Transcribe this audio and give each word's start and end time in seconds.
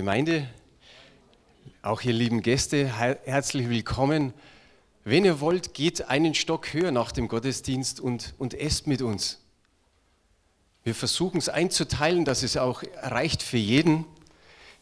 Gemeinde, 0.00 0.48
auch 1.82 2.00
ihr 2.00 2.14
lieben 2.14 2.40
Gäste, 2.40 2.86
herzlich 2.86 3.68
willkommen. 3.68 4.32
Wenn 5.04 5.26
ihr 5.26 5.40
wollt, 5.40 5.74
geht 5.74 6.08
einen 6.08 6.34
Stock 6.34 6.72
höher 6.72 6.90
nach 6.90 7.12
dem 7.12 7.28
Gottesdienst 7.28 8.00
und, 8.00 8.32
und 8.38 8.54
esst 8.54 8.86
mit 8.86 9.02
uns. 9.02 9.40
Wir 10.84 10.94
versuchen 10.94 11.36
es 11.36 11.50
einzuteilen, 11.50 12.24
dass 12.24 12.42
es 12.42 12.56
auch 12.56 12.82
reicht 13.02 13.42
für 13.42 13.58
jeden. 13.58 14.06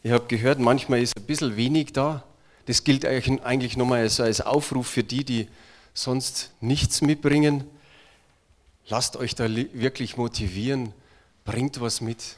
Ihr 0.03 0.13
habt 0.13 0.29
gehört, 0.29 0.59
manchmal 0.59 1.01
ist 1.01 1.17
ein 1.17 1.25
bisschen 1.25 1.57
wenig 1.57 1.91
da. 1.91 2.23
Das 2.67 2.85
gilt 2.85 3.03
eigentlich 3.03 3.75
nochmal 3.75 4.03
als, 4.03 4.21
als 4.21 4.39
Aufruf 4.39 4.87
für 4.87 5.03
die, 5.03 5.25
die 5.25 5.49
sonst 5.93 6.53
nichts 6.61 7.01
mitbringen. 7.01 7.65
Lasst 8.87 9.17
euch 9.17 9.35
da 9.35 9.53
wirklich 9.53 10.15
motivieren, 10.15 10.93
bringt 11.43 11.81
was 11.81 11.99
mit. 11.99 12.37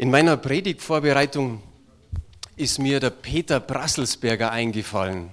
In 0.00 0.10
meiner 0.10 0.38
Predigtvorbereitung 0.38 1.62
ist 2.56 2.78
mir 2.78 3.00
der 3.00 3.10
Peter 3.10 3.60
Brasselsberger 3.60 4.50
eingefallen. 4.50 5.28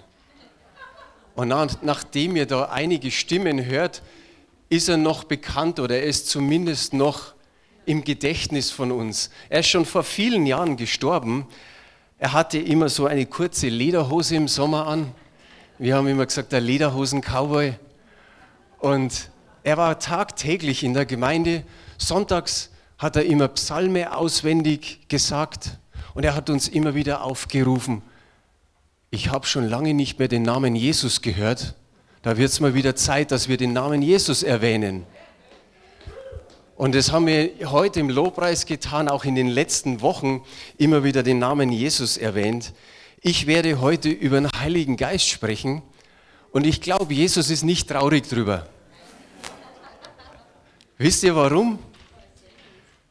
Und 1.36 1.48
nachdem 1.84 2.36
ihr 2.36 2.46
da 2.46 2.66
einige 2.66 3.10
Stimmen 3.10 3.64
hört, 3.64 4.02
ist 4.68 4.90
er 4.90 4.98
noch 4.98 5.24
bekannt 5.24 5.80
oder 5.80 5.96
er 5.96 6.04
ist 6.04 6.28
zumindest 6.28 6.92
noch 6.92 7.34
im 7.86 8.04
Gedächtnis 8.04 8.70
von 8.70 8.92
uns. 8.92 9.30
Er 9.48 9.62
ist 9.62 9.70
schon 9.70 9.86
vor 9.86 10.04
vielen 10.04 10.46
Jahren 10.46 10.76
gestorben. 10.76 11.48
Er 12.18 12.34
hatte 12.34 12.58
immer 12.58 12.90
so 12.90 13.06
eine 13.06 13.26
kurze 13.26 13.70
Lederhose 13.70 14.36
im 14.36 14.50
Sommer 14.50 14.86
an. 14.86 15.14
Wir 15.78 15.96
haben 15.96 16.10
immer 16.10 16.26
gesagt, 16.26 16.52
der 16.52 16.60
Lederhosen-Cowboy. 16.60 17.76
Und 18.80 19.30
er 19.64 19.78
war 19.78 19.98
tagtäglich 19.98 20.84
in 20.84 20.94
der 20.94 21.06
Gemeinde. 21.06 21.64
Sonntags 21.98 22.70
hat 22.98 23.16
er 23.16 23.26
immer 23.26 23.48
Psalme 23.50 24.16
auswendig 24.16 25.08
gesagt 25.08 25.78
und 26.14 26.24
er 26.24 26.36
hat 26.36 26.50
uns 26.50 26.68
immer 26.68 26.96
wieder 26.96 27.24
aufgerufen. 27.24 28.02
Ich 29.12 29.30
habe 29.30 29.46
schon 29.46 29.68
lange 29.68 29.94
nicht 29.94 30.20
mehr 30.20 30.28
den 30.28 30.44
Namen 30.44 30.76
Jesus 30.76 31.22
gehört. 31.22 31.76
Da 32.24 32.38
wird 32.38 32.50
es 32.50 32.60
mal 32.60 32.74
wieder 32.74 32.96
Zeit, 32.96 33.32
dass 33.32 33.48
wir 33.48 33.58
den 33.58 33.72
Namen 33.72 34.02
Jesus 34.02 34.44
erwähnen. 34.44 35.06
Und 36.76 36.94
das 36.94 37.12
haben 37.12 37.26
wir 37.26 37.52
heute 37.72 38.00
im 38.00 38.10
Lobpreis 38.10 38.66
getan, 38.66 39.10
auch 39.10 39.26
in 39.26 39.34
den 39.36 39.48
letzten 39.48 40.02
Wochen 40.02 40.44
immer 40.78 41.04
wieder 41.04 41.24
den 41.24 41.40
Namen 41.40 41.72
Jesus 41.72 42.18
erwähnt. 42.18 42.74
Ich 43.22 43.48
werde 43.48 43.82
heute 43.82 44.10
über 44.10 44.40
den 44.40 44.50
Heiligen 44.60 44.96
Geist 44.96 45.28
sprechen 45.28 45.82
und 46.52 46.66
ich 46.66 46.82
glaube, 46.82 47.14
Jesus 47.14 47.50
ist 47.50 47.64
nicht 47.64 47.90
traurig 47.90 48.28
drüber. 48.28 48.68
Wisst 51.00 51.24
ihr 51.24 51.36
warum? 51.36 51.80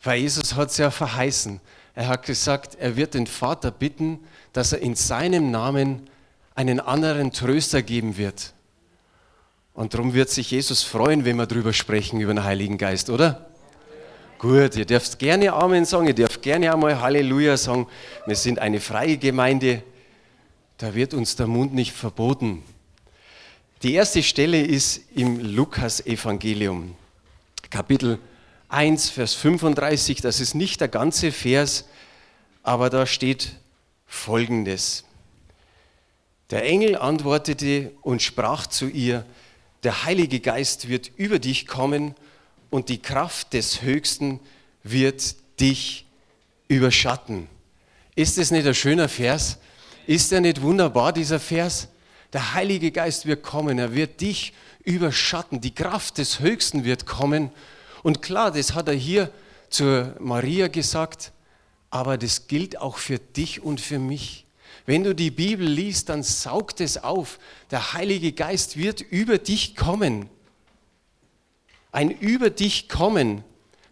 Weil 0.06 0.20
Jesus 0.20 0.54
hat 0.54 0.70
es 0.70 0.76
ja 0.76 0.92
verheißen. 0.92 1.60
Er 1.96 2.06
hat 2.06 2.24
gesagt, 2.24 2.76
er 2.76 2.94
wird 2.96 3.14
den 3.14 3.26
Vater 3.26 3.72
bitten, 3.72 4.20
dass 4.52 4.72
er 4.72 4.78
in 4.80 4.94
seinem 4.94 5.50
Namen 5.50 6.08
einen 6.54 6.78
anderen 6.78 7.32
Tröster 7.32 7.82
geben 7.82 8.16
wird. 8.16 8.52
Und 9.74 9.94
darum 9.94 10.14
wird 10.14 10.30
sich 10.30 10.52
Jesus 10.52 10.84
freuen, 10.84 11.24
wenn 11.24 11.34
wir 11.36 11.46
darüber 11.46 11.72
sprechen, 11.72 12.20
über 12.20 12.32
den 12.32 12.44
Heiligen 12.44 12.78
Geist, 12.78 13.10
oder? 13.10 13.48
Gut, 14.38 14.76
ihr 14.76 14.84
dürft 14.84 15.18
gerne 15.18 15.52
Amen 15.52 15.84
sagen, 15.84 16.06
ihr 16.06 16.14
dürft 16.14 16.40
gerne 16.40 16.72
einmal 16.72 17.00
Halleluja 17.00 17.56
sagen. 17.56 17.88
Wir 18.26 18.36
sind 18.36 18.60
eine 18.60 18.78
freie 18.78 19.18
Gemeinde, 19.18 19.82
da 20.78 20.94
wird 20.94 21.14
uns 21.14 21.34
der 21.34 21.48
Mund 21.48 21.74
nicht 21.74 21.92
verboten. 21.92 22.62
Die 23.82 23.94
erste 23.94 24.22
Stelle 24.22 24.62
ist 24.62 25.00
im 25.16 25.40
Lukas-Evangelium, 25.40 26.94
Kapitel 27.70 28.12
1, 28.12 28.35
Vers 28.68 29.34
35, 29.34 30.20
das 30.20 30.40
ist 30.40 30.54
nicht 30.54 30.80
der 30.80 30.88
ganze 30.88 31.30
Vers, 31.30 31.84
aber 32.62 32.90
da 32.90 33.06
steht 33.06 33.52
Folgendes. 34.06 35.04
Der 36.50 36.64
Engel 36.64 36.96
antwortete 36.96 37.92
und 38.02 38.22
sprach 38.22 38.66
zu 38.66 38.88
ihr, 38.88 39.24
der 39.82 40.04
Heilige 40.04 40.40
Geist 40.40 40.88
wird 40.88 41.10
über 41.16 41.38
dich 41.38 41.66
kommen 41.66 42.14
und 42.70 42.88
die 42.88 43.00
Kraft 43.00 43.52
des 43.52 43.82
Höchsten 43.82 44.40
wird 44.82 45.36
dich 45.60 46.06
überschatten. 46.68 47.48
Ist 48.16 48.38
es 48.38 48.50
nicht 48.50 48.66
ein 48.66 48.74
schöner 48.74 49.08
Vers? 49.08 49.58
Ist 50.06 50.32
er 50.32 50.40
nicht 50.40 50.62
wunderbar, 50.62 51.12
dieser 51.12 51.38
Vers? 51.38 51.88
Der 52.32 52.54
Heilige 52.54 52.90
Geist 52.90 53.26
wird 53.26 53.42
kommen, 53.42 53.78
er 53.78 53.94
wird 53.94 54.20
dich 54.20 54.52
überschatten, 54.84 55.60
die 55.60 55.74
Kraft 55.74 56.18
des 56.18 56.40
Höchsten 56.40 56.84
wird 56.84 57.06
kommen 57.06 57.50
und 58.02 58.22
klar, 58.22 58.50
das 58.50 58.74
hat 58.74 58.88
er 58.88 58.94
hier 58.94 59.30
zu 59.68 60.14
Maria 60.20 60.68
gesagt, 60.68 61.32
aber 61.90 62.18
das 62.18 62.46
gilt 62.46 62.78
auch 62.78 62.98
für 62.98 63.18
dich 63.18 63.62
und 63.62 63.80
für 63.80 63.98
mich. 63.98 64.46
Wenn 64.84 65.02
du 65.02 65.14
die 65.14 65.30
Bibel 65.30 65.66
liest, 65.66 66.08
dann 66.08 66.22
saugt 66.22 66.80
es 66.80 67.02
auf. 67.02 67.38
Der 67.70 67.92
Heilige 67.92 68.32
Geist 68.32 68.76
wird 68.76 69.00
über 69.00 69.38
dich 69.38 69.74
kommen. 69.74 70.28
Ein 71.90 72.10
über 72.10 72.50
dich 72.50 72.88
kommen, 72.88 73.42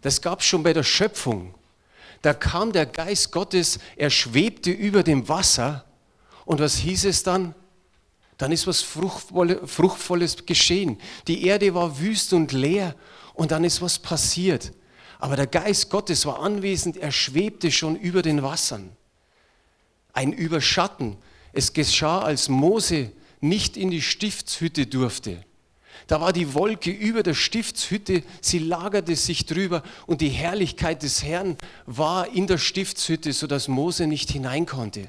das 0.02 0.20
gab 0.20 0.40
es 0.40 0.46
schon 0.46 0.62
bei 0.62 0.74
der 0.74 0.82
Schöpfung. 0.82 1.54
Da 2.20 2.34
kam 2.34 2.72
der 2.72 2.86
Geist 2.86 3.32
Gottes, 3.32 3.78
er 3.96 4.10
schwebte 4.10 4.70
über 4.70 5.02
dem 5.02 5.28
Wasser. 5.28 5.84
Und 6.44 6.60
was 6.60 6.76
hieß 6.76 7.06
es 7.06 7.22
dann? 7.22 7.54
Dann 8.36 8.52
ist 8.52 8.66
was 8.66 8.82
Fruchtvolles 8.82 10.44
geschehen. 10.44 11.00
Die 11.26 11.46
Erde 11.46 11.74
war 11.74 11.98
wüst 11.98 12.32
und 12.34 12.52
leer 12.52 12.94
und 13.34 13.50
dann 13.50 13.64
ist 13.64 13.82
was 13.82 13.98
passiert. 13.98 14.72
Aber 15.18 15.36
der 15.36 15.46
Geist 15.46 15.90
Gottes 15.90 16.26
war 16.26 16.40
anwesend, 16.40 16.96
er 16.96 17.12
schwebte 17.12 17.70
schon 17.70 17.96
über 17.96 18.22
den 18.22 18.42
Wassern. 18.42 18.90
Ein 20.12 20.32
Überschatten. 20.32 21.16
Es 21.52 21.72
geschah, 21.72 22.20
als 22.20 22.48
Mose 22.48 23.12
nicht 23.40 23.76
in 23.76 23.90
die 23.90 24.02
Stiftshütte 24.02 24.86
durfte. 24.86 25.44
Da 26.06 26.20
war 26.20 26.32
die 26.32 26.54
Wolke 26.54 26.90
über 26.90 27.22
der 27.22 27.34
Stiftshütte, 27.34 28.22
sie 28.40 28.58
lagerte 28.58 29.16
sich 29.16 29.46
drüber 29.46 29.82
und 30.06 30.20
die 30.20 30.28
Herrlichkeit 30.28 31.02
des 31.02 31.22
Herrn 31.22 31.56
war 31.86 32.28
in 32.34 32.46
der 32.46 32.58
Stiftshütte, 32.58 33.32
sodass 33.32 33.68
Mose 33.68 34.06
nicht 34.06 34.30
hinein 34.30 34.66
konnte. 34.66 35.08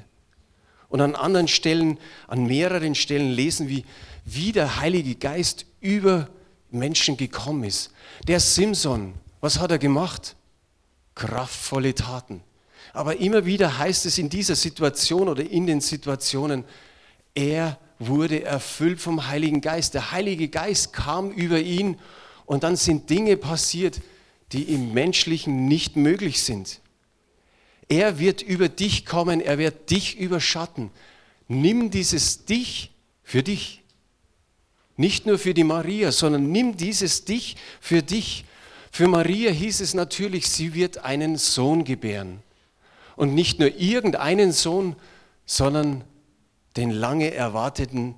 Und 0.88 1.00
an 1.00 1.14
anderen 1.14 1.48
Stellen, 1.48 1.98
an 2.28 2.46
mehreren 2.46 2.94
Stellen 2.94 3.30
lesen 3.30 3.68
wir, 3.68 3.82
wie 4.24 4.52
der 4.52 4.80
Heilige 4.80 5.16
Geist 5.16 5.66
über 5.80 6.28
Menschen 6.70 7.16
gekommen 7.16 7.64
ist. 7.64 7.92
Der 8.26 8.40
Simson, 8.40 9.14
was 9.40 9.58
hat 9.58 9.70
er 9.70 9.78
gemacht? 9.78 10.36
Kraftvolle 11.14 11.94
Taten. 11.94 12.42
Aber 12.92 13.16
immer 13.16 13.44
wieder 13.46 13.78
heißt 13.78 14.06
es 14.06 14.18
in 14.18 14.28
dieser 14.28 14.56
Situation 14.56 15.28
oder 15.28 15.48
in 15.48 15.66
den 15.66 15.80
Situationen, 15.80 16.64
er 17.34 17.78
wurde 17.98 18.44
erfüllt 18.44 19.00
vom 19.00 19.26
Heiligen 19.28 19.60
Geist. 19.60 19.94
Der 19.94 20.12
Heilige 20.12 20.48
Geist 20.48 20.92
kam 20.92 21.30
über 21.30 21.58
ihn 21.58 21.98
und 22.44 22.62
dann 22.62 22.76
sind 22.76 23.10
Dinge 23.10 23.36
passiert, 23.36 24.00
die 24.52 24.62
im 24.62 24.92
Menschlichen 24.92 25.66
nicht 25.66 25.96
möglich 25.96 26.42
sind. 26.42 26.80
Er 27.88 28.18
wird 28.18 28.42
über 28.42 28.68
dich 28.68 29.06
kommen, 29.06 29.40
er 29.40 29.58
wird 29.58 29.90
dich 29.90 30.18
überschatten. 30.18 30.90
Nimm 31.48 31.90
dieses 31.90 32.44
Dich 32.44 32.92
für 33.22 33.42
dich. 33.42 33.82
Nicht 34.96 35.26
nur 35.26 35.38
für 35.38 35.54
die 35.54 35.64
Maria, 35.64 36.10
sondern 36.10 36.50
nimm 36.50 36.76
dieses 36.76 37.24
Dich 37.24 37.56
für 37.80 38.02
dich. 38.02 38.44
Für 38.90 39.08
Maria 39.08 39.50
hieß 39.50 39.80
es 39.80 39.92
natürlich, 39.92 40.48
sie 40.48 40.72
wird 40.72 40.98
einen 40.98 41.36
Sohn 41.36 41.84
gebären. 41.84 42.42
Und 43.14 43.34
nicht 43.34 43.58
nur 43.58 43.74
irgendeinen 43.76 44.52
Sohn, 44.52 44.96
sondern 45.44 46.04
den 46.76 46.90
lange 46.90 47.32
erwarteten 47.34 48.14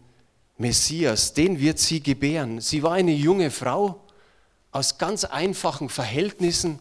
Messias, 0.57 1.35
den 1.35 1.61
wird 1.61 1.79
sie 1.79 2.03
gebären. 2.03 2.61
Sie 2.61 2.83
war 2.83 2.93
eine 2.93 3.13
junge 3.13 3.51
Frau 3.51 4.05
aus 4.71 4.99
ganz 4.99 5.25
einfachen 5.25 5.89
Verhältnissen. 5.89 6.81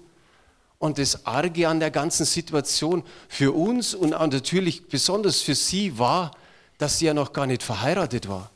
Und 0.79 0.99
das 0.99 1.25
Arge 1.25 1.67
an 1.67 1.79
der 1.79 1.89
ganzen 1.89 2.25
Situation 2.25 3.03
für 3.27 3.51
uns 3.55 3.95
und 3.95 4.11
natürlich 4.11 4.87
besonders 4.89 5.41
für 5.41 5.55
sie 5.55 5.97
war, 5.97 6.31
dass 6.77 6.99
sie 6.99 7.05
ja 7.05 7.15
noch 7.15 7.33
gar 7.33 7.47
nicht 7.47 7.63
verheiratet 7.63 8.27
war. 8.27 8.51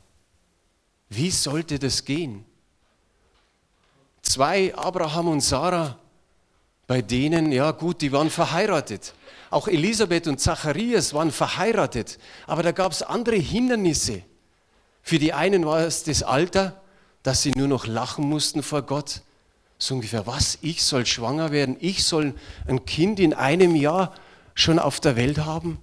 Wie 1.13 1.29
sollte 1.29 1.77
das 1.77 2.05
gehen? 2.05 2.45
Zwei, 4.21 4.73
Abraham 4.73 5.27
und 5.27 5.41
Sarah, 5.41 5.99
bei 6.87 7.01
denen, 7.01 7.51
ja 7.51 7.71
gut, 7.71 8.01
die 8.01 8.13
waren 8.13 8.29
verheiratet. 8.29 9.13
Auch 9.49 9.67
Elisabeth 9.67 10.27
und 10.27 10.39
Zacharias 10.39 11.13
waren 11.13 11.31
verheiratet. 11.31 12.17
Aber 12.47 12.63
da 12.63 12.71
gab 12.71 12.93
es 12.93 13.03
andere 13.03 13.35
Hindernisse. 13.35 14.23
Für 15.03 15.19
die 15.19 15.33
einen 15.33 15.65
war 15.65 15.81
es 15.81 16.03
das 16.03 16.23
Alter, 16.23 16.81
dass 17.23 17.41
sie 17.41 17.51
nur 17.51 17.67
noch 17.67 17.87
lachen 17.87 18.29
mussten 18.29 18.63
vor 18.63 18.83
Gott. 18.83 19.21
So 19.77 19.95
ungefähr, 19.95 20.25
was, 20.27 20.59
ich 20.61 20.81
soll 20.81 21.05
schwanger 21.05 21.51
werden, 21.51 21.75
ich 21.81 22.05
soll 22.05 22.35
ein 22.67 22.85
Kind 22.85 23.19
in 23.19 23.33
einem 23.33 23.75
Jahr 23.75 24.15
schon 24.55 24.79
auf 24.79 25.01
der 25.01 25.17
Welt 25.17 25.39
haben? 25.39 25.77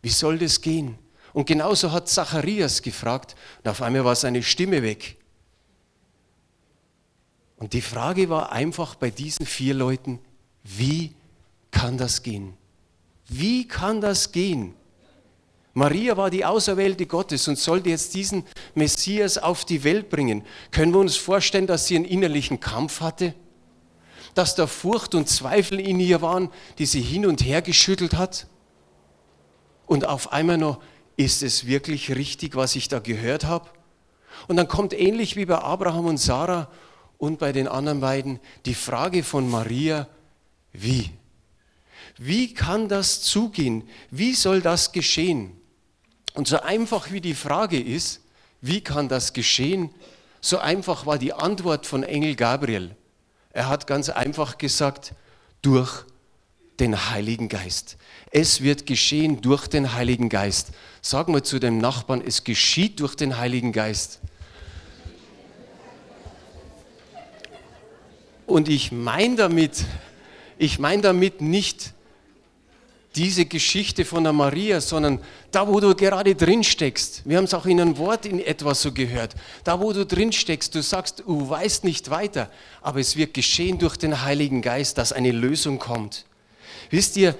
Wie 0.00 0.08
soll 0.08 0.38
das 0.38 0.62
gehen? 0.62 0.96
Und 1.36 1.44
genauso 1.44 1.92
hat 1.92 2.08
Zacharias 2.08 2.80
gefragt 2.80 3.36
und 3.62 3.68
auf 3.68 3.82
einmal 3.82 4.06
war 4.06 4.16
seine 4.16 4.42
Stimme 4.42 4.82
weg. 4.82 5.18
Und 7.58 7.74
die 7.74 7.82
Frage 7.82 8.30
war 8.30 8.52
einfach 8.52 8.94
bei 8.94 9.10
diesen 9.10 9.44
vier 9.44 9.74
Leuten, 9.74 10.18
wie 10.64 11.14
kann 11.70 11.98
das 11.98 12.22
gehen? 12.22 12.54
Wie 13.28 13.68
kann 13.68 14.00
das 14.00 14.32
gehen? 14.32 14.72
Maria 15.74 16.16
war 16.16 16.30
die 16.30 16.46
Auserwählte 16.46 17.04
Gottes 17.04 17.46
und 17.48 17.58
sollte 17.58 17.90
jetzt 17.90 18.14
diesen 18.14 18.42
Messias 18.74 19.36
auf 19.36 19.66
die 19.66 19.84
Welt 19.84 20.08
bringen. 20.08 20.42
Können 20.70 20.94
wir 20.94 21.00
uns 21.00 21.16
vorstellen, 21.16 21.66
dass 21.66 21.86
sie 21.86 21.96
einen 21.96 22.06
innerlichen 22.06 22.60
Kampf 22.60 23.02
hatte? 23.02 23.34
Dass 24.34 24.54
da 24.54 24.66
Furcht 24.66 25.14
und 25.14 25.28
Zweifel 25.28 25.80
in 25.80 26.00
ihr 26.00 26.22
waren, 26.22 26.48
die 26.78 26.86
sie 26.86 27.02
hin 27.02 27.26
und 27.26 27.44
her 27.44 27.60
geschüttelt 27.60 28.14
hat? 28.14 28.46
Und 29.84 30.06
auf 30.06 30.32
einmal 30.32 30.56
noch, 30.56 30.80
ist 31.16 31.42
es 31.42 31.66
wirklich 31.66 32.14
richtig, 32.14 32.56
was 32.56 32.76
ich 32.76 32.88
da 32.88 32.98
gehört 32.98 33.44
habe? 33.44 33.68
Und 34.48 34.56
dann 34.56 34.68
kommt 34.68 34.92
ähnlich 34.92 35.36
wie 35.36 35.46
bei 35.46 35.58
Abraham 35.58 36.06
und 36.06 36.18
Sarah 36.18 36.70
und 37.18 37.38
bei 37.38 37.52
den 37.52 37.68
anderen 37.68 38.00
beiden 38.00 38.40
die 38.66 38.74
Frage 38.74 39.22
von 39.22 39.50
Maria, 39.50 40.08
wie? 40.72 41.10
Wie 42.18 42.54
kann 42.54 42.88
das 42.88 43.22
zugehen? 43.22 43.88
Wie 44.10 44.34
soll 44.34 44.60
das 44.60 44.92
geschehen? 44.92 45.58
Und 46.34 46.48
so 46.48 46.60
einfach 46.60 47.10
wie 47.10 47.20
die 47.20 47.34
Frage 47.34 47.80
ist, 47.80 48.20
wie 48.60 48.82
kann 48.82 49.08
das 49.08 49.32
geschehen, 49.32 49.90
so 50.40 50.58
einfach 50.58 51.06
war 51.06 51.18
die 51.18 51.32
Antwort 51.32 51.86
von 51.86 52.02
Engel 52.02 52.36
Gabriel. 52.36 52.94
Er 53.52 53.68
hat 53.68 53.86
ganz 53.86 54.10
einfach 54.10 54.58
gesagt, 54.58 55.14
durch 55.62 56.04
den 56.80 57.10
Heiligen 57.10 57.48
Geist. 57.48 57.96
Es 58.30 58.62
wird 58.62 58.86
geschehen 58.86 59.40
durch 59.40 59.66
den 59.66 59.94
Heiligen 59.94 60.28
Geist. 60.28 60.68
Sag 61.00 61.28
mal 61.28 61.42
zu 61.42 61.58
dem 61.58 61.78
Nachbarn, 61.78 62.22
es 62.24 62.44
geschieht 62.44 63.00
durch 63.00 63.14
den 63.14 63.38
Heiligen 63.38 63.72
Geist. 63.72 64.20
Und 68.46 68.68
ich 68.68 68.92
meine 68.92 69.36
damit, 69.36 69.84
ich 70.58 70.78
meine 70.78 71.02
damit 71.02 71.40
nicht 71.40 71.92
diese 73.16 73.46
Geschichte 73.46 74.04
von 74.04 74.24
der 74.24 74.32
Maria, 74.32 74.80
sondern 74.80 75.20
da, 75.50 75.66
wo 75.66 75.80
du 75.80 75.94
gerade 75.94 76.34
drin 76.34 76.62
steckst. 76.62 77.22
Wir 77.24 77.38
haben 77.38 77.44
es 77.44 77.54
auch 77.54 77.64
in 77.64 77.80
einem 77.80 77.96
Wort 77.96 78.26
in 78.26 78.40
etwas 78.44 78.82
so 78.82 78.92
gehört. 78.92 79.34
Da, 79.64 79.80
wo 79.80 79.92
du 79.92 80.04
drin 80.04 80.32
steckst, 80.32 80.74
du 80.74 80.82
sagst, 80.82 81.22
du 81.26 81.48
weißt 81.48 81.84
nicht 81.84 82.10
weiter, 82.10 82.50
aber 82.82 83.00
es 83.00 83.16
wird 83.16 83.32
geschehen 83.32 83.78
durch 83.78 83.96
den 83.96 84.22
Heiligen 84.22 84.60
Geist, 84.60 84.98
dass 84.98 85.12
eine 85.12 85.32
Lösung 85.32 85.78
kommt. 85.78 86.26
Wisst 86.90 87.16
ihr, 87.16 87.36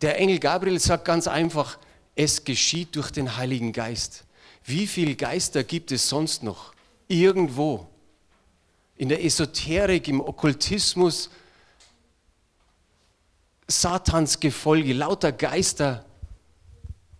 der 0.00 0.18
Engel 0.18 0.38
Gabriel 0.38 0.78
sagt 0.78 1.04
ganz 1.04 1.26
einfach, 1.26 1.78
es 2.14 2.44
geschieht 2.44 2.94
durch 2.96 3.10
den 3.10 3.36
Heiligen 3.36 3.72
Geist. 3.72 4.24
Wie 4.64 4.86
viele 4.86 5.14
Geister 5.14 5.64
gibt 5.64 5.92
es 5.92 6.08
sonst 6.08 6.42
noch? 6.42 6.72
Irgendwo. 7.08 7.88
In 8.96 9.08
der 9.08 9.24
Esoterik, 9.24 10.08
im 10.08 10.20
Okkultismus, 10.20 11.30
Satans 13.66 14.40
Gefolge, 14.40 14.92
lauter 14.92 15.32
Geister. 15.32 16.04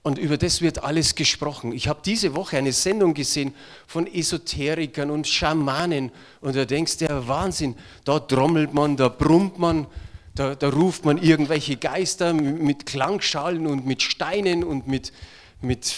Und 0.02 0.18
über 0.18 0.36
das 0.36 0.60
wird 0.60 0.84
alles 0.84 1.14
gesprochen. 1.14 1.72
Ich 1.72 1.88
habe 1.88 2.00
diese 2.04 2.34
Woche 2.34 2.58
eine 2.58 2.72
Sendung 2.72 3.14
gesehen 3.14 3.54
von 3.86 4.06
Esoterikern 4.06 5.10
und 5.10 5.26
Schamanen. 5.26 6.12
Und 6.42 6.56
da 6.56 6.66
denkst 6.66 6.98
du, 6.98 7.06
der 7.06 7.26
Wahnsinn, 7.26 7.74
da 8.04 8.20
trommelt 8.20 8.74
man, 8.74 8.96
da 8.96 9.08
brummt 9.08 9.58
man, 9.58 9.86
da, 10.34 10.54
da, 10.54 10.68
ruft 10.68 11.04
man 11.04 11.18
irgendwelche 11.18 11.76
Geister 11.76 12.32
mit 12.32 12.86
Klangschalen 12.86 13.66
und 13.66 13.86
mit 13.86 14.02
Steinen 14.02 14.64
und 14.64 14.88
mit, 14.88 15.12
mit, 15.60 15.94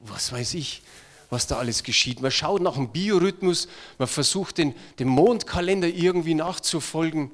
was 0.00 0.32
weiß 0.32 0.54
ich, 0.54 0.82
was 1.30 1.46
da 1.46 1.58
alles 1.58 1.82
geschieht. 1.82 2.20
Man 2.20 2.30
schaut 2.30 2.60
nach 2.60 2.74
dem 2.74 2.90
Biorhythmus, 2.90 3.68
man 3.98 4.08
versucht 4.08 4.58
den, 4.58 4.74
den 4.98 5.08
Mondkalender 5.08 5.88
irgendwie 5.88 6.34
nachzufolgen 6.34 7.30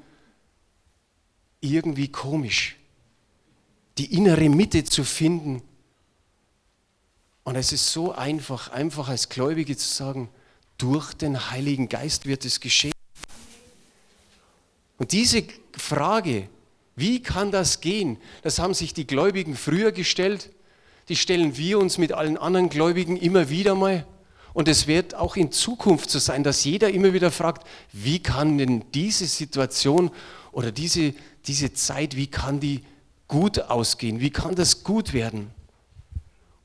irgendwie 1.59 2.07
komisch, 2.07 2.75
die 3.97 4.13
innere 4.15 4.49
Mitte 4.49 4.83
zu 4.83 5.03
finden. 5.03 5.61
Und 7.43 7.55
es 7.55 7.71
ist 7.71 7.91
so 7.91 8.13
einfach, 8.13 8.69
einfach 8.71 9.09
als 9.09 9.29
Gläubige 9.29 9.75
zu 9.75 9.87
sagen, 9.87 10.29
durch 10.77 11.13
den 11.13 11.49
Heiligen 11.49 11.89
Geist 11.89 12.25
wird 12.25 12.45
es 12.45 12.59
geschehen. 12.59 12.96
Und 14.97 15.11
diese 15.11 15.43
Frage, 15.77 16.49
wie 16.95 17.21
kann 17.21 17.51
das 17.51 17.81
gehen, 17.81 18.17
das 18.41 18.59
haben 18.59 18.73
sich 18.73 18.93
die 18.93 19.07
Gläubigen 19.07 19.55
früher 19.55 19.91
gestellt, 19.91 20.51
die 21.09 21.15
stellen 21.15 21.55
wir 21.55 21.79
uns 21.79 21.97
mit 21.97 22.11
allen 22.11 22.37
anderen 22.37 22.69
Gläubigen 22.69 23.15
immer 23.17 23.49
wieder 23.49 23.75
mal. 23.75 24.05
Und 24.53 24.67
es 24.67 24.87
wird 24.87 25.13
auch 25.13 25.35
in 25.35 25.51
Zukunft 25.51 26.09
so 26.09 26.17
sein, 26.17 26.43
dass 26.43 26.63
jeder 26.63 26.89
immer 26.89 27.13
wieder 27.13 27.29
fragt, 27.29 27.67
wie 27.93 28.19
kann 28.19 28.57
denn 28.57 28.83
diese 28.93 29.27
Situation 29.27 30.09
oder 30.51 30.71
diese, 30.71 31.13
diese 31.45 31.73
Zeit, 31.73 32.15
wie 32.15 32.27
kann 32.27 32.59
die 32.59 32.83
gut 33.27 33.59
ausgehen? 33.59 34.19
Wie 34.19 34.31
kann 34.31 34.55
das 34.55 34.83
gut 34.83 35.13
werden? 35.13 35.51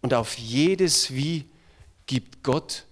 Und 0.00 0.14
auf 0.14 0.38
jedes 0.38 1.12
Wie 1.12 1.44
gibt 2.06 2.42
Gott, 2.42 2.86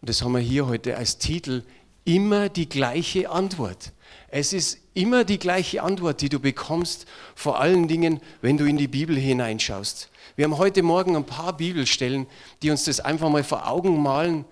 und 0.00 0.10
das 0.10 0.22
haben 0.22 0.32
wir 0.32 0.40
hier 0.40 0.66
heute 0.66 0.96
als 0.96 1.18
Titel, 1.18 1.62
immer 2.04 2.48
die 2.48 2.68
gleiche 2.68 3.30
Antwort. 3.30 3.92
Es 4.28 4.52
ist 4.52 4.79
immer 4.94 5.24
die 5.24 5.38
gleiche 5.38 5.82
Antwort, 5.82 6.20
die 6.20 6.28
du 6.28 6.40
bekommst, 6.40 7.06
vor 7.34 7.60
allen 7.60 7.88
Dingen, 7.88 8.20
wenn 8.40 8.56
du 8.56 8.64
in 8.64 8.76
die 8.76 8.88
Bibel 8.88 9.16
hineinschaust. 9.16 10.08
Wir 10.36 10.44
haben 10.44 10.58
heute 10.58 10.82
Morgen 10.82 11.16
ein 11.16 11.26
paar 11.26 11.56
Bibelstellen, 11.56 12.26
die 12.62 12.70
uns 12.70 12.84
das 12.84 13.00
einfach 13.00 13.28
mal 13.28 13.44
vor 13.44 13.68
Augen 13.68 14.02
malen, 14.02 14.44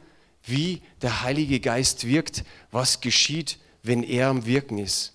wie 0.45 0.83
der 1.03 1.23
Heilige 1.23 1.61
Geist 1.61 2.07
wirkt, 2.07 2.45
was 2.71 3.01
geschieht, 3.01 3.59
wenn 3.83 4.03
er 4.03 4.29
am 4.29 4.47
Wirken 4.47 4.79
ist. 4.79 5.15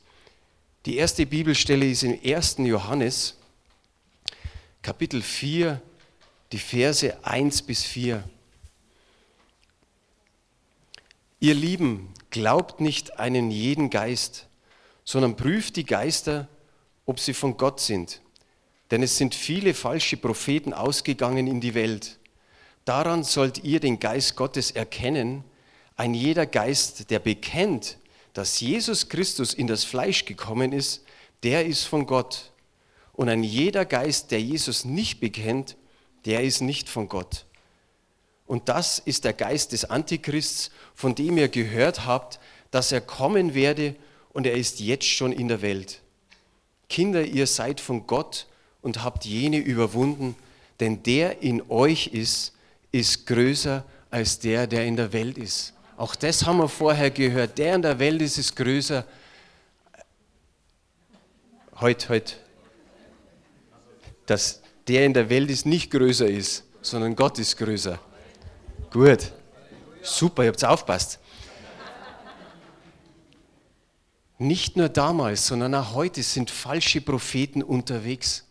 Die 0.85 0.97
erste 0.97 1.25
Bibelstelle 1.25 1.89
ist 1.89 2.03
im 2.03 2.19
1. 2.23 2.57
Johannes, 2.59 3.37
Kapitel 4.81 5.21
4, 5.21 5.81
die 6.51 6.59
Verse 6.59 7.25
1 7.25 7.61
bis 7.61 7.83
4. 7.83 8.23
Ihr 11.39 11.55
Lieben, 11.55 12.13
glaubt 12.29 12.81
nicht 12.81 13.19
einen 13.19 13.49
jeden 13.49 13.89
Geist, 13.89 14.47
sondern 15.05 15.35
prüft 15.35 15.75
die 15.75 15.85
Geister, 15.85 16.47
ob 17.05 17.19
sie 17.19 17.33
von 17.33 17.57
Gott 17.57 17.79
sind. 17.79 18.21
Denn 18.91 19.03
es 19.03 19.17
sind 19.17 19.35
viele 19.35 19.73
falsche 19.73 20.17
Propheten 20.17 20.73
ausgegangen 20.73 21.47
in 21.47 21.61
die 21.61 21.73
Welt. 21.73 22.19
Daran 22.85 23.23
sollt 23.23 23.63
ihr 23.63 23.79
den 23.79 23.99
Geist 23.99 24.35
Gottes 24.35 24.71
erkennen. 24.71 25.43
Ein 25.95 26.13
jeder 26.13 26.45
Geist, 26.45 27.09
der 27.09 27.19
bekennt, 27.19 27.97
dass 28.33 28.59
Jesus 28.59 29.09
Christus 29.09 29.53
in 29.53 29.67
das 29.67 29.83
Fleisch 29.83 30.25
gekommen 30.25 30.73
ist, 30.73 31.03
der 31.43 31.65
ist 31.65 31.83
von 31.83 32.05
Gott. 32.05 32.51
Und 33.13 33.29
ein 33.29 33.43
jeder 33.43 33.85
Geist, 33.85 34.31
der 34.31 34.41
Jesus 34.41 34.85
nicht 34.85 35.19
bekennt, 35.19 35.75
der 36.25 36.43
ist 36.43 36.61
nicht 36.61 36.89
von 36.89 37.07
Gott. 37.07 37.45
Und 38.45 38.69
das 38.69 38.99
ist 38.99 39.23
der 39.23 39.33
Geist 39.33 39.71
des 39.71 39.85
Antichrists, 39.85 40.71
von 40.95 41.15
dem 41.15 41.37
ihr 41.37 41.47
gehört 41.47 42.05
habt, 42.05 42.39
dass 42.71 42.91
er 42.91 43.01
kommen 43.01 43.53
werde 43.53 43.95
und 44.33 44.45
er 44.45 44.53
ist 44.53 44.79
jetzt 44.79 45.05
schon 45.05 45.31
in 45.31 45.47
der 45.47 45.61
Welt. 45.61 46.01
Kinder, 46.89 47.23
ihr 47.23 47.47
seid 47.47 47.79
von 47.79 48.05
Gott 48.05 48.47
und 48.81 49.03
habt 49.03 49.25
jene 49.25 49.57
überwunden, 49.57 50.35
denn 50.79 51.01
der 51.03 51.41
in 51.41 51.61
euch 51.69 52.07
ist, 52.07 52.53
ist 52.91 53.25
größer 53.25 53.85
als 54.11 54.39
der, 54.39 54.67
der 54.67 54.85
in 54.85 54.95
der 54.95 55.13
Welt 55.13 55.37
ist. 55.37 55.73
Auch 55.97 56.15
das 56.15 56.45
haben 56.45 56.57
wir 56.57 56.67
vorher 56.67 57.11
gehört. 57.11 57.57
Der 57.57 57.75
in 57.75 57.81
der 57.81 57.97
Welt 57.99 58.21
ist 58.21 58.37
es 58.37 58.53
größer. 58.53 59.05
Heute, 61.79 62.09
heute. 62.09 62.33
Dass 64.25 64.61
der 64.87 65.05
in 65.05 65.13
der 65.13 65.29
Welt 65.29 65.49
ist 65.49 65.65
nicht 65.65 65.91
größer 65.91 66.27
ist, 66.27 66.63
sondern 66.81 67.15
Gott 67.15 67.39
ist 67.39 67.57
größer. 67.57 67.99
Gut. 68.91 69.31
Super, 70.01 70.43
ihr 70.43 70.49
habt 70.49 70.65
aufpasst. 70.65 71.19
Nicht 74.43 74.75
nur 74.75 74.89
damals, 74.89 75.47
sondern 75.47 75.73
auch 75.73 75.93
heute 75.93 76.21
sind 76.21 76.51
falsche 76.51 76.99
Propheten 76.99 77.63
unterwegs. 77.63 78.43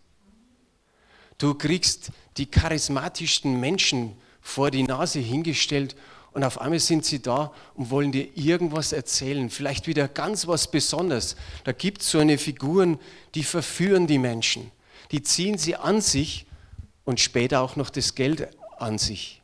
Du 1.37 1.53
kriegst 1.53 2.13
die 2.39 2.47
charismatischsten 2.47 3.61
Menschen 3.61 4.17
vor 4.41 4.71
die 4.71 4.85
Nase 4.85 5.19
hingestellt 5.19 5.95
und 6.33 6.45
auf 6.45 6.59
einmal 6.59 6.79
sind 6.79 7.05
sie 7.05 7.21
da 7.21 7.53
und 7.75 7.91
wollen 7.91 8.11
dir 8.11 8.27
irgendwas 8.39 8.95
erzählen, 8.95 9.51
vielleicht 9.51 9.87
wieder 9.87 10.09
ganz 10.09 10.47
was 10.47 10.71
Besonderes. 10.71 11.37
Da 11.65 11.73
gibt 11.73 12.01
es 12.01 12.11
so 12.11 12.21
eine 12.21 12.39
Figuren, 12.39 12.99
die 13.35 13.45
verführen 13.45 14.07
die 14.07 14.19
Menschen, 14.19 14.71
die 15.11 15.23
ziehen 15.23 15.59
sie 15.59 15.77
an 15.77 16.01
sich 16.01 16.47
und 17.05 17.21
später 17.21 17.61
auch 17.61 17.77
noch 17.77 17.91
das 17.91 18.15
Geld 18.15 18.49
an 18.79 18.97
sich. 18.97 19.43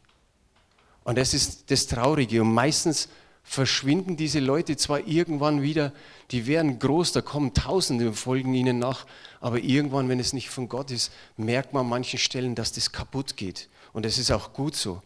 Und 1.04 1.18
das 1.18 1.34
ist 1.34 1.70
das 1.70 1.86
Traurige. 1.88 2.40
Und 2.40 2.54
meistens 2.54 3.10
verschwinden 3.48 4.18
diese 4.18 4.40
Leute 4.40 4.76
zwar 4.76 5.06
irgendwann 5.06 5.62
wieder, 5.62 5.92
die 6.32 6.46
werden 6.46 6.78
groß, 6.78 7.12
da 7.12 7.22
kommen 7.22 7.54
Tausende 7.54 8.08
und 8.08 8.14
folgen 8.14 8.52
ihnen 8.52 8.78
nach, 8.78 9.06
aber 9.40 9.58
irgendwann, 9.58 10.10
wenn 10.10 10.20
es 10.20 10.34
nicht 10.34 10.50
von 10.50 10.68
Gott 10.68 10.90
ist, 10.90 11.10
merkt 11.38 11.72
man 11.72 11.84
an 11.84 11.88
manchen 11.88 12.18
Stellen, 12.18 12.54
dass 12.54 12.72
das 12.72 12.92
kaputt 12.92 13.38
geht. 13.38 13.70
Und 13.94 14.04
das 14.04 14.18
ist 14.18 14.30
auch 14.30 14.52
gut 14.52 14.76
so. 14.76 15.00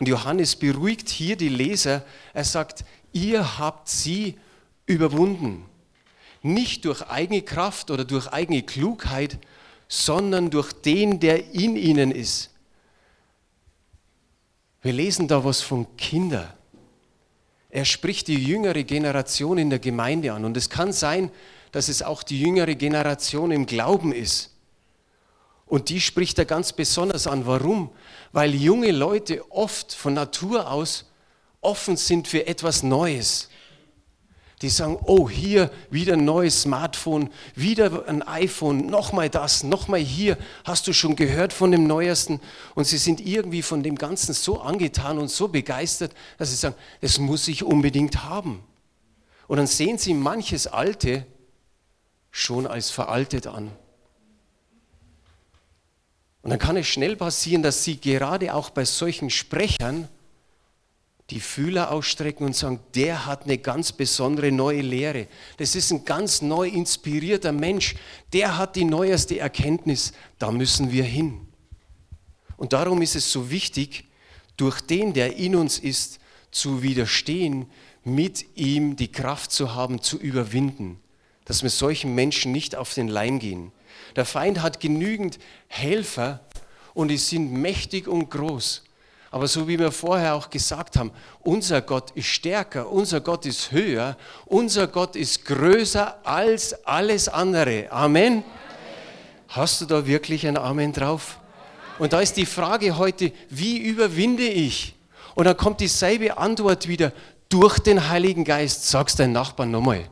Und 0.00 0.08
Johannes 0.08 0.56
beruhigt 0.56 1.08
hier 1.08 1.36
die 1.36 1.48
Leser. 1.48 2.04
Er 2.32 2.42
sagt, 2.42 2.84
ihr 3.12 3.58
habt 3.58 3.88
sie 3.88 4.36
überwunden. 4.86 5.64
Nicht 6.42 6.86
durch 6.86 7.02
eigene 7.02 7.42
Kraft 7.42 7.92
oder 7.92 8.04
durch 8.04 8.26
eigene 8.26 8.64
Klugheit, 8.64 9.38
sondern 9.86 10.50
durch 10.50 10.72
den, 10.72 11.20
der 11.20 11.54
in 11.54 11.76
ihnen 11.76 12.10
ist. 12.10 12.50
Wir 14.82 14.92
lesen 14.92 15.28
da 15.28 15.44
was 15.44 15.60
von 15.60 15.96
Kindern. 15.96 16.52
Er 17.74 17.84
spricht 17.84 18.28
die 18.28 18.36
jüngere 18.36 18.84
Generation 18.84 19.58
in 19.58 19.68
der 19.68 19.80
Gemeinde 19.80 20.32
an. 20.32 20.44
Und 20.44 20.56
es 20.56 20.70
kann 20.70 20.92
sein, 20.92 21.28
dass 21.72 21.88
es 21.88 22.02
auch 22.02 22.22
die 22.22 22.40
jüngere 22.40 22.76
Generation 22.76 23.50
im 23.50 23.66
Glauben 23.66 24.12
ist. 24.12 24.54
Und 25.66 25.88
die 25.88 26.00
spricht 26.00 26.38
er 26.38 26.44
ganz 26.44 26.72
besonders 26.72 27.26
an. 27.26 27.46
Warum? 27.46 27.90
Weil 28.30 28.54
junge 28.54 28.92
Leute 28.92 29.50
oft 29.50 29.92
von 29.92 30.14
Natur 30.14 30.70
aus 30.70 31.06
offen 31.62 31.96
sind 31.96 32.28
für 32.28 32.46
etwas 32.46 32.84
Neues. 32.84 33.48
Die 34.64 34.70
sagen, 34.70 34.98
oh, 35.04 35.28
hier 35.28 35.70
wieder 35.90 36.14
ein 36.14 36.24
neues 36.24 36.62
Smartphone, 36.62 37.28
wieder 37.54 38.08
ein 38.08 38.22
iPhone, 38.22 38.86
nochmal 38.86 39.28
das, 39.28 39.62
nochmal 39.62 40.00
hier. 40.00 40.38
Hast 40.64 40.86
du 40.86 40.94
schon 40.94 41.16
gehört 41.16 41.52
von 41.52 41.70
dem 41.70 41.86
Neuesten? 41.86 42.40
Und 42.74 42.86
sie 42.86 42.96
sind 42.96 43.20
irgendwie 43.20 43.60
von 43.60 43.82
dem 43.82 43.96
Ganzen 43.96 44.32
so 44.32 44.62
angetan 44.62 45.18
und 45.18 45.28
so 45.28 45.48
begeistert, 45.48 46.12
dass 46.38 46.48
sie 46.48 46.56
sagen, 46.56 46.76
das 47.02 47.18
muss 47.18 47.46
ich 47.46 47.62
unbedingt 47.62 48.24
haben. 48.24 48.64
Und 49.48 49.58
dann 49.58 49.66
sehen 49.66 49.98
sie 49.98 50.14
manches 50.14 50.66
Alte 50.66 51.26
schon 52.30 52.66
als 52.66 52.88
veraltet 52.88 53.46
an. 53.46 53.70
Und 56.40 56.48
dann 56.48 56.58
kann 56.58 56.78
es 56.78 56.86
schnell 56.86 57.16
passieren, 57.16 57.62
dass 57.62 57.84
sie 57.84 58.00
gerade 58.00 58.54
auch 58.54 58.70
bei 58.70 58.86
solchen 58.86 59.28
Sprechern 59.28 60.08
die 61.30 61.40
Fühler 61.40 61.90
ausstrecken 61.90 62.44
und 62.44 62.54
sagen, 62.54 62.80
der 62.94 63.24
hat 63.24 63.44
eine 63.44 63.56
ganz 63.56 63.92
besondere 63.92 64.52
neue 64.52 64.82
Lehre. 64.82 65.26
Das 65.56 65.74
ist 65.74 65.90
ein 65.90 66.04
ganz 66.04 66.42
neu 66.42 66.68
inspirierter 66.68 67.52
Mensch. 67.52 67.94
Der 68.32 68.58
hat 68.58 68.76
die 68.76 68.84
neueste 68.84 69.38
Erkenntnis. 69.38 70.12
Da 70.38 70.50
müssen 70.50 70.92
wir 70.92 71.04
hin. 71.04 71.48
Und 72.56 72.74
darum 72.74 73.00
ist 73.00 73.16
es 73.16 73.32
so 73.32 73.50
wichtig, 73.50 74.04
durch 74.56 74.80
den, 74.82 75.14
der 75.14 75.36
in 75.36 75.56
uns 75.56 75.78
ist, 75.78 76.20
zu 76.50 76.82
widerstehen, 76.82 77.66
mit 78.04 78.56
ihm 78.56 78.96
die 78.96 79.10
Kraft 79.10 79.50
zu 79.50 79.74
haben, 79.74 80.02
zu 80.02 80.18
überwinden. 80.18 81.00
Dass 81.46 81.62
wir 81.62 81.70
solchen 81.70 82.14
Menschen 82.14 82.52
nicht 82.52 82.76
auf 82.76 82.94
den 82.94 83.08
Leim 83.08 83.38
gehen. 83.38 83.72
Der 84.14 84.24
Feind 84.24 84.62
hat 84.62 84.78
genügend 84.78 85.38
Helfer 85.68 86.40
und 86.92 87.08
die 87.08 87.16
sind 87.16 87.52
mächtig 87.52 88.06
und 88.08 88.30
groß. 88.30 88.84
Aber 89.34 89.48
so 89.48 89.66
wie 89.66 89.80
wir 89.80 89.90
vorher 89.90 90.36
auch 90.36 90.48
gesagt 90.48 90.96
haben, 90.96 91.10
unser 91.40 91.82
Gott 91.82 92.12
ist 92.12 92.28
stärker, 92.28 92.88
unser 92.88 93.20
Gott 93.20 93.46
ist 93.46 93.72
höher, 93.72 94.16
unser 94.46 94.86
Gott 94.86 95.16
ist 95.16 95.44
größer 95.44 96.18
als 96.22 96.86
alles 96.86 97.28
andere. 97.28 97.90
Amen. 97.90 98.44
Amen. 98.44 98.44
Hast 99.48 99.80
du 99.80 99.86
da 99.86 100.06
wirklich 100.06 100.46
ein 100.46 100.56
Amen 100.56 100.92
drauf? 100.92 101.40
Und 101.98 102.12
da 102.12 102.20
ist 102.20 102.36
die 102.36 102.46
Frage 102.46 102.96
heute, 102.96 103.32
wie 103.50 103.78
überwinde 103.78 104.44
ich? 104.44 104.94
Und 105.34 105.46
dann 105.46 105.56
kommt 105.56 105.80
dieselbe 105.80 106.38
Antwort 106.38 106.86
wieder, 106.86 107.10
durch 107.48 107.80
den 107.80 108.08
Heiligen 108.08 108.44
Geist. 108.44 108.88
Sag's 108.88 109.16
deinen 109.16 109.32
Nachbarn 109.32 109.72
nochmal. 109.72 110.04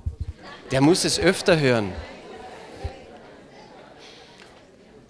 Der 0.72 0.80
muss 0.80 1.04
es 1.04 1.20
öfter 1.20 1.60
hören. 1.60 1.92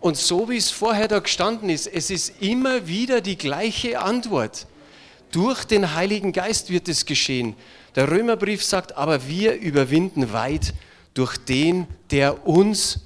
Und 0.02 0.16
so 0.16 0.48
wie 0.48 0.56
es 0.56 0.68
vorher 0.68 1.06
da 1.06 1.20
gestanden 1.20 1.70
ist, 1.70 1.86
es 1.86 2.10
ist 2.10 2.42
immer 2.42 2.88
wieder 2.88 3.20
die 3.20 3.38
gleiche 3.38 4.00
Antwort. 4.00 4.66
Durch 5.30 5.64
den 5.64 5.94
Heiligen 5.94 6.32
Geist 6.32 6.70
wird 6.70 6.88
es 6.88 7.06
geschehen. 7.06 7.54
Der 7.94 8.10
Römerbrief 8.10 8.64
sagt, 8.64 8.96
aber 8.96 9.28
wir 9.28 9.54
überwinden 9.54 10.32
weit 10.32 10.74
durch 11.14 11.36
den, 11.38 11.86
der 12.10 12.48
uns 12.48 12.98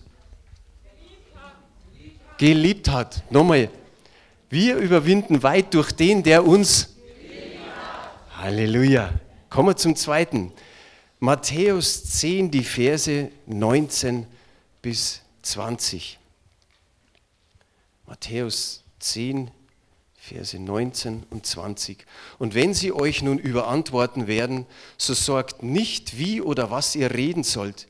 geliebt 2.38 2.88
hat. 2.88 3.30
Nochmal, 3.30 3.68
wir 4.48 4.76
überwinden 4.76 5.42
weit 5.42 5.74
durch 5.74 5.92
den, 5.92 6.22
der 6.22 6.46
uns 6.46 6.96
Halleluja. 8.38 9.12
Kommen 9.50 9.68
wir 9.68 9.76
zum 9.76 9.96
zweiten. 9.96 10.50
Matthäus 11.20 12.04
10, 12.04 12.50
die 12.50 12.64
Verse 12.64 13.30
19 13.44 14.26
bis 14.80 15.20
20. 15.42 16.18
Matthäus 18.06 18.84
10, 19.00 19.50
Verse 20.16 20.58
19 20.58 21.25
und 21.30 21.46
20. 21.46 22.04
Und 22.38 22.54
wenn 22.54 22.75
sie 22.75 22.92
euch 22.92 23.22
nun 23.22 23.38
überantworten 23.38 24.26
werden, 24.26 24.66
so 24.96 25.14
sorgt 25.14 25.62
nicht, 25.62 26.18
wie 26.18 26.40
oder 26.40 26.70
was 26.70 26.96
ihr 26.96 27.12
reden 27.12 27.44
sollt, 27.44 27.86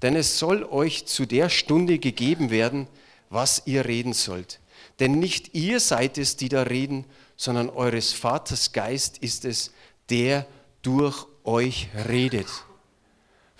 denn 0.00 0.14
es 0.16 0.38
soll 0.38 0.64
euch 0.64 1.06
zu 1.06 1.26
der 1.26 1.48
Stunde 1.48 1.98
gegeben 1.98 2.50
werden, 2.50 2.86
was 3.30 3.62
ihr 3.66 3.84
reden 3.84 4.12
sollt. 4.12 4.60
Denn 5.00 5.18
nicht 5.18 5.54
ihr 5.54 5.80
seid 5.80 6.18
es, 6.18 6.36
die 6.36 6.48
da 6.48 6.62
reden, 6.62 7.04
sondern 7.36 7.70
eures 7.70 8.12
Vaters 8.12 8.72
Geist 8.72 9.18
ist 9.18 9.44
es, 9.44 9.72
der 10.10 10.46
durch 10.82 11.26
euch 11.44 11.88
redet. 12.08 12.46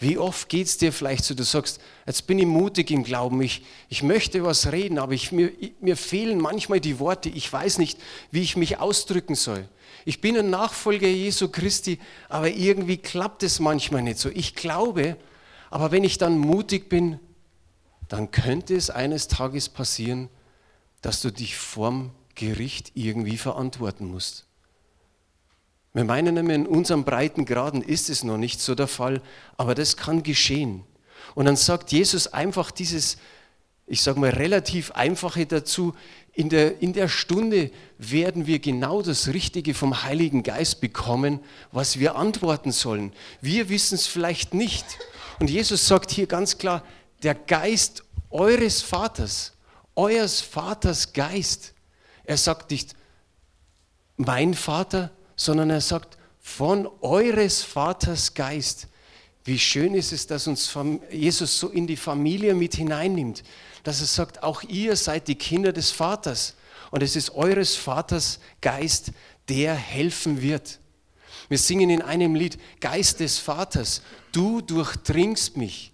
Wie 0.02 0.18
oft 0.18 0.48
geht 0.48 0.66
es 0.66 0.78
dir 0.78 0.92
vielleicht 0.92 1.22
so, 1.22 1.32
du 1.32 1.44
sagst, 1.44 1.80
jetzt 2.08 2.26
bin 2.26 2.36
ich 2.40 2.46
mutig 2.46 2.90
im 2.90 3.04
Glauben, 3.04 3.40
ich, 3.40 3.62
ich 3.88 4.02
möchte 4.02 4.42
was 4.42 4.72
reden, 4.72 4.98
aber 4.98 5.12
ich, 5.12 5.30
mir, 5.30 5.52
mir 5.80 5.96
fehlen 5.96 6.40
manchmal 6.40 6.80
die 6.80 6.98
Worte, 6.98 7.28
ich 7.28 7.52
weiß 7.52 7.78
nicht, 7.78 8.00
wie 8.32 8.42
ich 8.42 8.56
mich 8.56 8.78
ausdrücken 8.78 9.36
soll. 9.36 9.68
Ich 10.04 10.20
bin 10.20 10.36
ein 10.36 10.50
Nachfolger 10.50 11.06
Jesu 11.06 11.50
Christi, 11.50 12.00
aber 12.28 12.48
irgendwie 12.48 12.96
klappt 12.96 13.44
es 13.44 13.60
manchmal 13.60 14.02
nicht 14.02 14.18
so. 14.18 14.28
Ich 14.28 14.56
glaube, 14.56 15.16
aber 15.70 15.92
wenn 15.92 16.02
ich 16.02 16.18
dann 16.18 16.36
mutig 16.36 16.88
bin, 16.88 17.20
dann 18.08 18.32
könnte 18.32 18.74
es 18.74 18.90
eines 18.90 19.28
Tages 19.28 19.68
passieren, 19.68 20.30
dass 21.00 21.22
du 21.22 21.30
dich 21.30 21.56
vorm 21.56 22.10
Gericht 22.34 22.90
irgendwie 22.94 23.36
verantworten 23.36 24.06
musst. 24.06 24.48
Wir 25.94 26.04
meinen 26.04 26.36
immer, 26.36 26.54
in 26.54 26.66
unserem 26.66 27.04
Breitengraden 27.04 27.82
ist 27.82 28.08
es 28.08 28.24
noch 28.24 28.38
nicht 28.38 28.60
so 28.60 28.74
der 28.74 28.88
Fall, 28.88 29.20
aber 29.56 29.74
das 29.74 29.96
kann 29.96 30.22
geschehen. 30.22 30.84
Und 31.34 31.46
dann 31.46 31.56
sagt 31.56 31.92
Jesus 31.92 32.28
einfach 32.28 32.70
dieses, 32.70 33.18
ich 33.86 34.02
sage 34.02 34.20
mal, 34.20 34.30
relativ 34.30 34.92
einfache 34.92 35.44
dazu, 35.44 35.94
in 36.34 36.48
der, 36.48 36.80
in 36.80 36.94
der 36.94 37.08
Stunde 37.08 37.70
werden 37.98 38.46
wir 38.46 38.58
genau 38.58 39.02
das 39.02 39.28
Richtige 39.28 39.74
vom 39.74 40.02
Heiligen 40.02 40.42
Geist 40.42 40.80
bekommen, 40.80 41.40
was 41.72 41.98
wir 41.98 42.16
antworten 42.16 42.72
sollen. 42.72 43.12
Wir 43.42 43.68
wissen 43.68 43.96
es 43.96 44.06
vielleicht 44.06 44.54
nicht. 44.54 44.86
Und 45.40 45.50
Jesus 45.50 45.86
sagt 45.86 46.10
hier 46.10 46.26
ganz 46.26 46.56
klar, 46.56 46.84
der 47.22 47.34
Geist 47.34 48.04
eures 48.30 48.80
Vaters, 48.80 49.52
eures 49.94 50.40
Vaters 50.40 51.12
Geist. 51.12 51.74
Er 52.24 52.38
sagt 52.38 52.70
nicht, 52.70 52.94
mein 54.16 54.54
Vater, 54.54 55.10
sondern 55.44 55.70
er 55.70 55.80
sagt, 55.80 56.18
von 56.40 56.88
eures 57.00 57.62
Vaters 57.62 58.34
Geist. 58.34 58.88
Wie 59.44 59.58
schön 59.58 59.94
ist 59.94 60.12
es, 60.12 60.26
dass 60.26 60.46
uns 60.46 60.76
Jesus 61.10 61.58
so 61.58 61.68
in 61.68 61.86
die 61.86 61.96
Familie 61.96 62.54
mit 62.54 62.76
hineinnimmt, 62.76 63.42
dass 63.82 64.00
er 64.00 64.06
sagt, 64.06 64.42
auch 64.42 64.62
ihr 64.62 64.94
seid 64.94 65.26
die 65.26 65.34
Kinder 65.34 65.72
des 65.72 65.90
Vaters 65.90 66.54
und 66.92 67.02
es 67.02 67.16
ist 67.16 67.30
eures 67.34 67.74
Vaters 67.74 68.38
Geist, 68.60 69.12
der 69.48 69.74
helfen 69.74 70.42
wird. 70.42 70.78
Wir 71.48 71.58
singen 71.58 71.90
in 71.90 72.02
einem 72.02 72.36
Lied, 72.36 72.58
Geist 72.80 73.18
des 73.18 73.38
Vaters, 73.38 74.02
du 74.30 74.60
durchdringst 74.60 75.56
mich. 75.56 75.92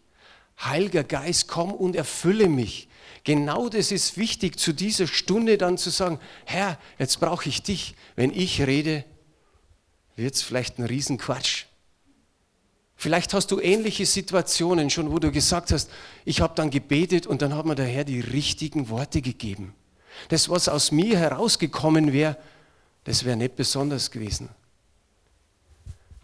Heiliger 0.62 1.04
Geist, 1.04 1.48
komm 1.48 1.72
und 1.72 1.96
erfülle 1.96 2.48
mich. 2.48 2.88
Genau 3.24 3.68
das 3.68 3.92
ist 3.92 4.18
wichtig, 4.18 4.58
zu 4.58 4.72
dieser 4.72 5.06
Stunde 5.06 5.56
dann 5.56 5.78
zu 5.78 5.90
sagen, 5.90 6.18
Herr, 6.44 6.78
jetzt 6.98 7.20
brauche 7.20 7.48
ich 7.48 7.62
dich. 7.62 7.94
Wenn 8.16 8.32
ich 8.32 8.60
rede, 8.62 9.04
es 10.26 10.42
vielleicht 10.42 10.78
ein 10.78 10.84
Riesenquatsch. 10.84 11.64
Vielleicht 12.96 13.32
hast 13.32 13.52
du 13.52 13.60
ähnliche 13.60 14.06
Situationen 14.06 14.90
schon, 14.90 15.12
wo 15.12 15.20
du 15.20 15.30
gesagt 15.30 15.70
hast, 15.70 15.88
ich 16.24 16.40
habe 16.40 16.54
dann 16.56 16.70
gebetet 16.70 17.28
und 17.28 17.42
dann 17.42 17.54
hat 17.54 17.64
mir 17.64 17.76
der 17.76 17.86
Herr 17.86 18.04
die 18.04 18.20
richtigen 18.20 18.88
Worte 18.88 19.22
gegeben. 19.22 19.72
Das, 20.30 20.48
was 20.48 20.68
aus 20.68 20.90
mir 20.90 21.16
herausgekommen 21.16 22.12
wäre, 22.12 22.36
das 23.04 23.24
wäre 23.24 23.36
nicht 23.36 23.54
besonders 23.54 24.10
gewesen. 24.10 24.48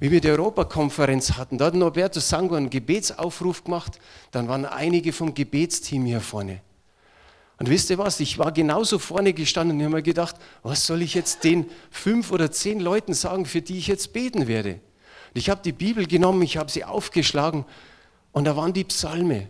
Wie 0.01 0.11
wir 0.11 0.21
die 0.21 0.31
Europakonferenz 0.31 1.33
hatten, 1.33 1.59
da 1.59 1.67
hat 1.67 1.75
Norberto 1.75 2.19
Sango 2.19 2.57
einen 2.57 2.71
Gebetsaufruf 2.71 3.63
gemacht, 3.63 4.01
dann 4.33 4.49
waren 4.49 4.65
einige 4.65 5.13
vom 5.13 5.33
Gebetsteam 5.33 6.05
hier 6.05 6.21
vorne. 6.21 6.61
Und 7.59 7.71
wisst 7.71 7.91
ihr 7.91 7.99
was, 7.99 8.19
ich 8.21 8.39
war 8.39 8.51
genauso 8.53 8.99
vorne 8.99 9.33
gestanden 9.33 9.79
und 9.79 9.85
habe 9.85 9.97
mir 9.97 10.03
gedacht, 10.03 10.37
was 10.63 10.87
soll 10.87 11.03
ich 11.03 11.15
jetzt 11.15 11.45
den 11.45 11.71
fünf 11.91 12.33
oder 12.33 12.51
zehn 12.51 12.81
Leuten 12.81 13.15
sagen, 13.15 13.47
für 13.47 13.63
die 13.63 13.79
ich 13.79 13.87
jetzt 13.87 14.13
beten 14.13 14.49
werde? 14.49 14.75
Und 14.75 15.39
ich 15.39 15.51
habe 15.51 15.63
die 15.63 15.73
Bibel 15.73 16.07
genommen, 16.07 16.43
ich 16.43 16.57
habe 16.57 16.71
sie 16.71 16.85
aufgeschlagen 16.85 17.65
und 18.33 18.45
da 18.45 18.57
waren 18.57 18.73
die 18.73 18.85
Psalme. 18.85 19.49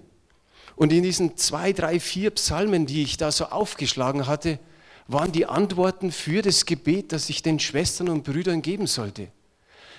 Und 0.77 0.93
in 0.93 1.03
diesen 1.03 1.37
zwei, 1.37 1.73
drei, 1.73 2.01
vier 2.01 2.31
Psalmen, 2.33 2.85
die 2.85 3.03
ich 3.03 3.17
da 3.17 3.33
so 3.33 3.47
aufgeschlagen 3.47 4.27
hatte, 4.27 4.59
waren 5.07 5.33
die 5.33 5.47
Antworten 5.47 6.13
für 6.13 6.43
das 6.43 6.67
Gebet, 6.67 7.13
das 7.13 7.29
ich 7.31 7.43
den 7.43 7.61
Schwestern 7.61 8.09
und 8.09 8.25
Brüdern 8.25 8.63
geben 8.63 8.87
sollte. 8.87 9.29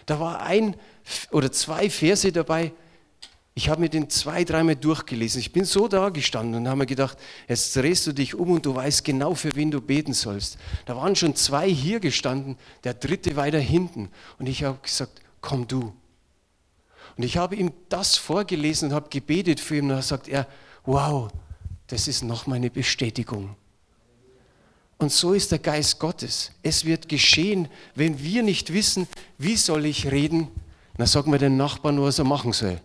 Da 0.06 0.20
war 0.20 0.42
ein 0.42 0.76
oder 1.32 1.52
zwei 1.52 1.90
Verse 1.90 2.32
dabei, 2.32 2.72
Ich 3.58 3.70
habe 3.70 3.80
mir 3.80 3.90
den 3.90 4.10
zwei, 4.10 4.44
dreimal 4.44 4.76
durchgelesen. 4.76 5.40
Ich 5.40 5.54
bin 5.54 5.64
so 5.64 5.88
da 5.88 6.10
gestanden 6.10 6.56
und 6.56 6.68
habe 6.68 6.80
mir 6.80 6.86
gedacht, 6.86 7.18
jetzt 7.48 7.74
drehst 7.78 8.06
du 8.06 8.12
dich 8.12 8.36
um 8.36 8.52
und 8.52 8.66
du 8.66 8.76
weißt 8.76 9.06
genau, 9.06 9.34
für 9.34 9.56
wen 9.56 9.72
du 9.72 9.80
beten 9.80 10.14
sollst. 10.14 10.58
Da 10.86 10.98
waren 10.98 11.16
schon 11.16 11.38
zwei 11.38 11.70
hier 11.70 12.02
gestanden, 12.02 12.58
der 12.84 12.94
dritte 12.94 13.38
weiter 13.38 13.60
hinten. 13.60 14.10
Und 14.38 14.50
ich 14.50 14.66
habe 14.66 14.78
gesagt, 14.84 15.22
komm 15.40 15.70
du. 15.70 15.94
Und 17.16 17.24
ich 17.24 17.38
habe 17.38 17.56
ihm 17.56 17.72
das 17.88 18.18
vorgelesen 18.18 18.90
und 18.90 18.94
habe 18.94 19.08
gebetet 19.10 19.62
für 19.62 19.78
ihn. 19.78 19.84
Und 19.84 19.96
da 19.96 20.02
sagt 20.02 20.28
er, 20.28 20.48
wow, 20.84 21.32
das 21.88 22.10
ist 22.10 22.24
noch 22.26 22.48
meine 22.48 22.70
Bestätigung. 22.70 23.56
Und 24.98 25.14
so 25.14 25.32
ist 25.32 25.54
der 25.54 25.60
Geist 25.60 25.98
Gottes. 26.00 26.52
Es 26.62 26.84
wird 26.84 27.08
geschehen, 27.08 27.70
wenn 27.96 28.22
wir 28.22 28.44
nicht 28.44 28.74
wissen, 28.74 29.08
wie 29.38 29.56
soll 29.56 29.86
ich 29.86 30.12
reden, 30.12 30.50
dann 30.98 31.08
sagen 31.08 31.32
wir 31.32 31.40
den 31.40 31.56
Nachbarn, 31.56 32.02
was 32.02 32.20
er 32.20 32.26
machen 32.26 32.52
soll 32.52 32.82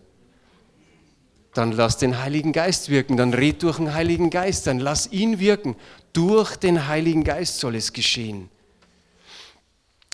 dann 1.53 1.71
lass 1.73 1.97
den 1.97 2.21
Heiligen 2.21 2.53
Geist 2.53 2.89
wirken, 2.89 3.17
dann 3.17 3.33
red 3.33 3.61
durch 3.63 3.77
den 3.77 3.93
Heiligen 3.93 4.29
Geist, 4.29 4.67
dann 4.67 4.79
lass 4.79 5.11
ihn 5.11 5.39
wirken. 5.39 5.75
Durch 6.13 6.55
den 6.55 6.87
Heiligen 6.87 7.23
Geist 7.23 7.59
soll 7.59 7.75
es 7.75 7.93
geschehen. 7.93 8.49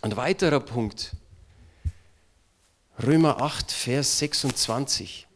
Ein 0.01 0.15
weiterer 0.15 0.59
Punkt, 0.59 1.11
Römer 3.01 3.41
8, 3.41 3.71
Vers 3.71 4.19
26. 4.19 5.27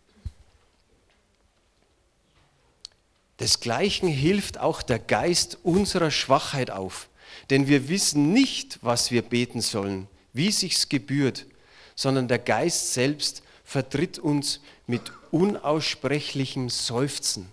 Desgleichen 3.40 4.08
hilft 4.08 4.60
auch 4.60 4.84
der 4.84 5.00
Geist 5.00 5.58
unserer 5.64 6.12
Schwachheit 6.12 6.70
auf, 6.70 7.10
denn 7.50 7.68
wir 7.68 7.90
wissen 7.90 8.34
nicht, 8.34 8.80
was 8.82 9.12
wir 9.12 9.24
beten 9.24 9.62
sollen, 9.62 10.08
wie 10.34 10.52
sich's 10.52 10.90
gebührt, 10.90 11.48
sondern 11.96 12.28
der 12.28 12.40
Geist 12.40 12.94
selbst 12.94 13.44
vertritt 13.72 14.20
uns 14.20 14.60
mit 14.86 15.14
unaussprechlichem 15.32 16.70
Seufzen. 16.70 17.48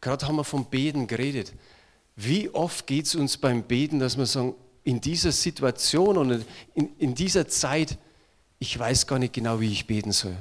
Gerade 0.00 0.26
haben 0.26 0.36
wir 0.36 0.44
vom 0.44 0.64
Beten 0.64 1.06
geredet. 1.06 1.52
Wie 2.16 2.48
oft 2.48 2.86
geht 2.86 3.04
es 3.04 3.14
uns 3.14 3.36
beim 3.36 3.62
Beten, 3.62 3.98
dass 3.98 4.16
wir 4.16 4.24
sagen, 4.24 4.54
in 4.82 5.02
dieser 5.02 5.32
Situation 5.32 6.16
und 6.16 6.46
in, 6.74 6.96
in 6.96 7.14
dieser 7.14 7.46
Zeit, 7.46 7.98
ich 8.58 8.78
weiß 8.78 9.06
gar 9.06 9.18
nicht 9.18 9.34
genau, 9.34 9.60
wie 9.60 9.70
ich 9.70 9.86
beten 9.86 10.12
soll. 10.12 10.36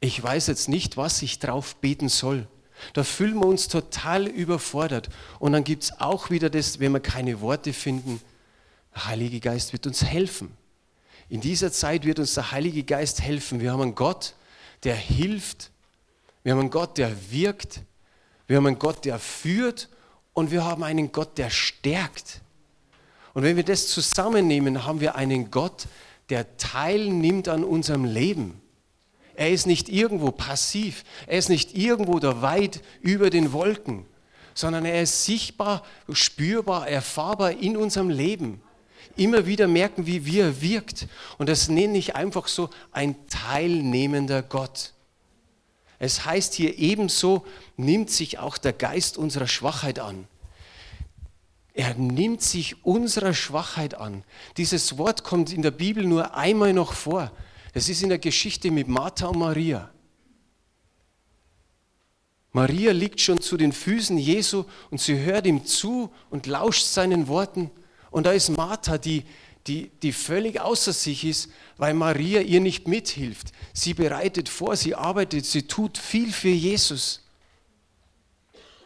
Ich 0.00 0.22
weiß 0.22 0.48
jetzt 0.48 0.68
nicht, 0.68 0.98
was 0.98 1.22
ich 1.22 1.38
drauf 1.38 1.76
beten 1.76 2.10
soll. 2.10 2.46
Da 2.92 3.02
fühlen 3.02 3.38
wir 3.38 3.46
uns 3.46 3.68
total 3.68 4.26
überfordert. 4.26 5.08
Und 5.38 5.52
dann 5.52 5.64
gibt 5.64 5.84
es 5.84 6.00
auch 6.02 6.28
wieder 6.28 6.50
das, 6.50 6.80
wenn 6.80 6.92
wir 6.92 7.00
keine 7.00 7.40
Worte 7.40 7.72
finden, 7.72 8.20
der 8.94 9.06
Heilige 9.06 9.40
Geist 9.40 9.72
wird 9.72 9.86
uns 9.86 10.04
helfen. 10.04 10.54
In 11.28 11.40
dieser 11.40 11.72
Zeit 11.72 12.04
wird 12.04 12.18
uns 12.18 12.34
der 12.34 12.52
Heilige 12.52 12.84
Geist 12.84 13.20
helfen. 13.20 13.60
Wir 13.60 13.72
haben 13.72 13.82
einen 13.82 13.94
Gott, 13.94 14.34
der 14.84 14.94
hilft. 14.94 15.70
Wir 16.42 16.52
haben 16.52 16.60
einen 16.60 16.70
Gott, 16.70 16.98
der 16.98 17.12
wirkt. 17.30 17.80
Wir 18.46 18.58
haben 18.58 18.66
einen 18.66 18.78
Gott, 18.78 19.04
der 19.04 19.18
führt. 19.18 19.88
Und 20.32 20.50
wir 20.50 20.64
haben 20.64 20.84
einen 20.84 21.10
Gott, 21.10 21.38
der 21.38 21.50
stärkt. 21.50 22.40
Und 23.34 23.42
wenn 23.42 23.56
wir 23.56 23.64
das 23.64 23.88
zusammennehmen, 23.88 24.84
haben 24.84 25.00
wir 25.00 25.16
einen 25.16 25.50
Gott, 25.50 25.88
der 26.30 26.56
teilnimmt 26.58 27.48
an 27.48 27.64
unserem 27.64 28.04
Leben. 28.04 28.60
Er 29.34 29.50
ist 29.50 29.66
nicht 29.66 29.88
irgendwo 29.88 30.30
passiv. 30.30 31.04
Er 31.26 31.38
ist 31.38 31.48
nicht 31.48 31.76
irgendwo 31.76 32.18
da 32.20 32.40
weit 32.40 32.82
über 33.00 33.30
den 33.30 33.52
Wolken, 33.52 34.06
sondern 34.54 34.84
er 34.84 35.02
ist 35.02 35.24
sichtbar, 35.24 35.84
spürbar, 36.10 36.88
erfahrbar 36.88 37.52
in 37.52 37.76
unserem 37.76 38.08
Leben 38.08 38.62
immer 39.16 39.46
wieder 39.46 39.68
merken, 39.68 40.06
wie, 40.06 40.40
er 40.40 40.60
wirkt. 40.60 41.06
Und 41.38 41.48
das 41.48 41.68
nenne 41.68 41.98
ich 41.98 42.16
einfach 42.16 42.48
so 42.48 42.70
ein 42.92 43.14
teilnehmender 43.28 44.42
Gott. 44.42 44.92
Es 45.98 46.24
heißt 46.24 46.54
hier 46.54 46.78
ebenso, 46.78 47.46
nimmt 47.76 48.10
sich 48.10 48.38
auch 48.38 48.58
der 48.58 48.72
Geist 48.72 49.16
unserer 49.16 49.46
Schwachheit 49.46 49.98
an. 49.98 50.28
Er 51.72 51.94
nimmt 51.94 52.42
sich 52.42 52.84
unserer 52.84 53.34
Schwachheit 53.34 53.94
an. 53.94 54.24
Dieses 54.56 54.96
Wort 54.98 55.24
kommt 55.24 55.52
in 55.52 55.62
der 55.62 55.70
Bibel 55.70 56.04
nur 56.04 56.34
einmal 56.34 56.72
noch 56.72 56.92
vor. 56.92 57.30
Es 57.74 57.90
ist 57.90 58.02
in 58.02 58.08
der 58.08 58.18
Geschichte 58.18 58.70
mit 58.70 58.88
Martha 58.88 59.26
und 59.26 59.38
Maria. 59.38 59.90
Maria 62.52 62.92
liegt 62.92 63.20
schon 63.20 63.38
zu 63.42 63.58
den 63.58 63.72
Füßen 63.72 64.16
Jesu 64.16 64.64
und 64.90 64.98
sie 64.98 65.18
hört 65.18 65.46
ihm 65.46 65.66
zu 65.66 66.10
und 66.30 66.46
lauscht 66.46 66.86
seinen 66.86 67.28
Worten. 67.28 67.70
Und 68.16 68.24
da 68.24 68.32
ist 68.32 68.48
Martha, 68.48 68.96
die, 68.96 69.24
die, 69.66 69.90
die 70.02 70.10
völlig 70.10 70.58
außer 70.58 70.94
sich 70.94 71.22
ist, 71.22 71.50
weil 71.76 71.92
Maria 71.92 72.40
ihr 72.40 72.62
nicht 72.62 72.88
mithilft. 72.88 73.52
Sie 73.74 73.92
bereitet 73.92 74.48
vor, 74.48 74.74
sie 74.74 74.94
arbeitet, 74.94 75.44
sie 75.44 75.64
tut 75.64 75.98
viel 75.98 76.32
für 76.32 76.48
Jesus. 76.48 77.22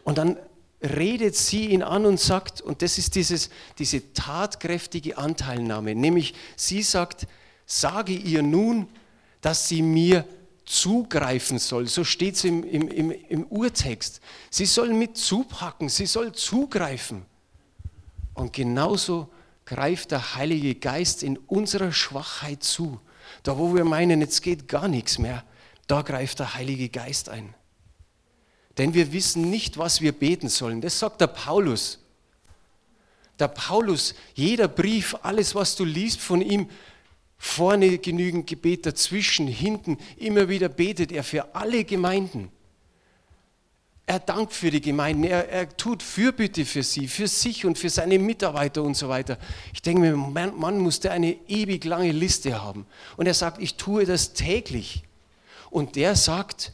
Und 0.03 0.17
dann 0.17 0.37
redet 0.81 1.37
sie 1.37 1.67
ihn 1.67 1.81
an 1.81 2.05
und 2.05 2.19
sagt, 2.19 2.59
und 2.59 2.81
das 2.81 2.97
ist 2.97 3.15
dieses, 3.15 3.49
diese 3.79 4.11
tatkräftige 4.11 5.17
Anteilnahme, 5.17 5.95
nämlich 5.95 6.33
sie 6.57 6.83
sagt, 6.83 7.25
sage 7.65 8.11
ihr 8.11 8.43
nun, 8.43 8.89
dass 9.39 9.69
sie 9.69 9.81
mir 9.81 10.27
zugreifen 10.65 11.57
soll. 11.57 11.87
So 11.87 12.03
steht 12.03 12.35
es 12.35 12.43
im, 12.43 12.65
im, 12.65 12.89
im, 12.89 13.11
im 13.29 13.45
Urtext. 13.45 14.19
Sie 14.49 14.65
soll 14.65 14.89
mit 14.89 15.15
zupacken, 15.15 15.87
sie 15.87 16.05
soll 16.05 16.33
zugreifen. 16.33 17.30
Und 18.33 18.53
genauso 18.53 19.29
greift 19.65 20.11
der 20.11 20.35
Heilige 20.35 20.75
Geist 20.75 21.23
in 21.23 21.37
unserer 21.37 21.91
Schwachheit 21.91 22.63
zu. 22.63 22.99
Da, 23.43 23.57
wo 23.57 23.73
wir 23.75 23.85
meinen, 23.85 24.21
jetzt 24.21 24.41
geht 24.41 24.67
gar 24.67 24.87
nichts 24.87 25.17
mehr, 25.17 25.43
da 25.87 26.01
greift 26.01 26.39
der 26.39 26.53
Heilige 26.55 26.89
Geist 26.89 27.29
ein. 27.29 27.53
Denn 28.77 28.93
wir 28.93 29.11
wissen 29.11 29.49
nicht, 29.49 29.77
was 29.77 30.01
wir 30.01 30.11
beten 30.11 30.49
sollen. 30.49 30.81
Das 30.81 30.97
sagt 30.99 31.21
der 31.21 31.27
Paulus. 31.27 31.99
Der 33.39 33.47
Paulus, 33.47 34.13
jeder 34.33 34.67
Brief, 34.67 35.15
alles, 35.23 35.55
was 35.55 35.75
du 35.75 35.83
liest 35.83 36.21
von 36.21 36.41
ihm, 36.41 36.69
vorne 37.37 37.97
genügend 37.97 38.47
Gebet, 38.47 38.85
dazwischen, 38.85 39.47
hinten, 39.47 39.97
immer 40.17 40.47
wieder 40.47 40.69
betet 40.69 41.11
er 41.11 41.23
für 41.23 41.55
alle 41.55 41.83
Gemeinden. 41.83 42.51
Er 44.05 44.19
dankt 44.19 44.53
für 44.53 44.71
die 44.71 44.81
Gemeinden, 44.81 45.23
er, 45.23 45.47
er 45.49 45.77
tut 45.77 46.03
Fürbitte 46.03 46.65
für 46.65 46.83
sie, 46.83 47.07
für 47.07 47.27
sich 47.27 47.65
und 47.65 47.77
für 47.77 47.89
seine 47.89 48.19
Mitarbeiter 48.19 48.83
und 48.83 48.95
so 48.95 49.07
weiter. 49.07 49.37
Ich 49.73 49.81
denke 49.81 50.01
mir, 50.01 50.17
man, 50.17 50.79
muss 50.79 50.99
der 50.99 51.13
eine 51.13 51.37
ewig 51.47 51.85
lange 51.85 52.11
Liste 52.11 52.61
haben. 52.61 52.85
Und 53.15 53.27
er 53.27 53.33
sagt, 53.33 53.61
ich 53.61 53.75
tue 53.75 54.05
das 54.05 54.33
täglich. 54.33 55.03
Und 55.69 55.95
der 55.95 56.15
sagt, 56.15 56.73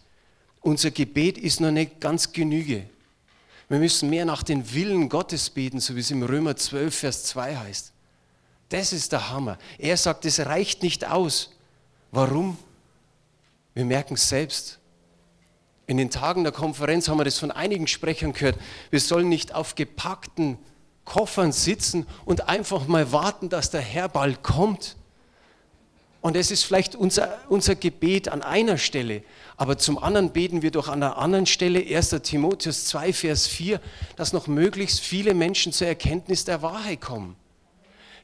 unser 0.62 0.92
Gebet 0.92 1.38
ist 1.38 1.62
noch 1.62 1.72
nicht 1.72 2.02
ganz 2.02 2.32
genüge. 2.32 2.90
Wir 3.70 3.80
müssen 3.80 4.10
mehr 4.10 4.26
nach 4.26 4.44
den 4.44 4.74
Willen 4.74 5.10
Gottes 5.10 5.50
beten, 5.50 5.80
so 5.80 5.96
wie 5.96 6.00
es 6.00 6.10
im 6.10 6.24
Römer 6.24 6.56
12, 6.56 6.96
Vers 6.96 7.24
2 7.26 7.58
heißt. 7.58 7.92
Das 8.70 8.94
ist 8.94 9.12
der 9.12 9.30
Hammer. 9.30 9.58
Er 9.78 9.98
sagt, 9.98 10.26
es 10.26 10.40
reicht 10.40 10.84
nicht 10.84 11.06
aus. 11.06 11.52
Warum? 12.12 12.58
Wir 13.74 13.86
merken 13.86 14.16
es 14.16 14.28
selbst. 14.28 14.80
In 15.88 15.96
den 15.96 16.10
Tagen 16.10 16.44
der 16.44 16.52
Konferenz 16.52 17.08
haben 17.08 17.18
wir 17.18 17.24
das 17.24 17.40
von 17.40 17.50
einigen 17.50 17.88
Sprechern 17.88 18.34
gehört. 18.34 18.58
Wir 18.90 19.00
sollen 19.00 19.30
nicht 19.30 19.56
auf 19.56 19.76
gepackten 19.76 20.58
Koffern 21.06 21.54
sitzen 21.54 22.06
und 22.26 22.50
einfach 22.50 22.88
mal 22.88 23.14
warten, 23.14 23.48
dass 23.48 23.72
der 23.72 23.80
Herr 23.80 24.10
bald 24.10 24.44
kommt. 24.44 24.98
Und 26.20 26.36
es 26.36 26.52
ist 26.52 26.64
vielleicht 26.64 26.96
unser, 26.96 27.40
unser 27.48 27.76
Gebet 27.76 28.28
an 28.28 28.42
einer 28.42 28.78
Stelle, 28.78 29.24
aber 29.56 29.78
zum 29.78 29.98
anderen 29.98 30.34
beten 30.34 30.62
wir 30.62 30.72
doch 30.72 30.90
an 30.90 31.02
einer 31.02 31.18
anderen 31.18 31.46
Stelle, 31.46 31.80
1 31.80 32.10
Timotheus 32.22 32.86
2, 32.88 33.14
Vers 33.14 33.48
4, 33.48 33.80
dass 34.18 34.34
noch 34.34 34.48
möglichst 34.48 35.00
viele 35.00 35.34
Menschen 35.34 35.72
zur 35.72 35.88
Erkenntnis 35.88 36.44
der 36.44 36.62
Wahrheit 36.62 37.00
kommen. 37.00 37.38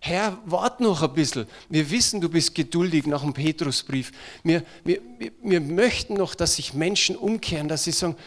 Herr, 0.05 0.37
wart 0.43 0.81
noch 0.81 1.01
ein 1.01 1.13
bisschen. 1.13 1.47
Wir 1.69 1.89
wissen, 1.89 2.19
du 2.19 2.27
bist 2.27 2.53
geduldig 2.55 3.07
nach 3.07 3.21
dem 3.21 3.31
Petrusbrief. 3.31 4.11
Wir, 4.43 4.65
wir, 4.83 4.99
wir 5.41 5.61
möchten 5.61 6.15
noch, 6.15 6.35
dass 6.35 6.57
sich 6.57 6.73
Menschen 6.73 7.15
umkehren, 7.15 7.69
dass 7.69 7.85
sie 7.85 7.93
sagen, 7.93 8.17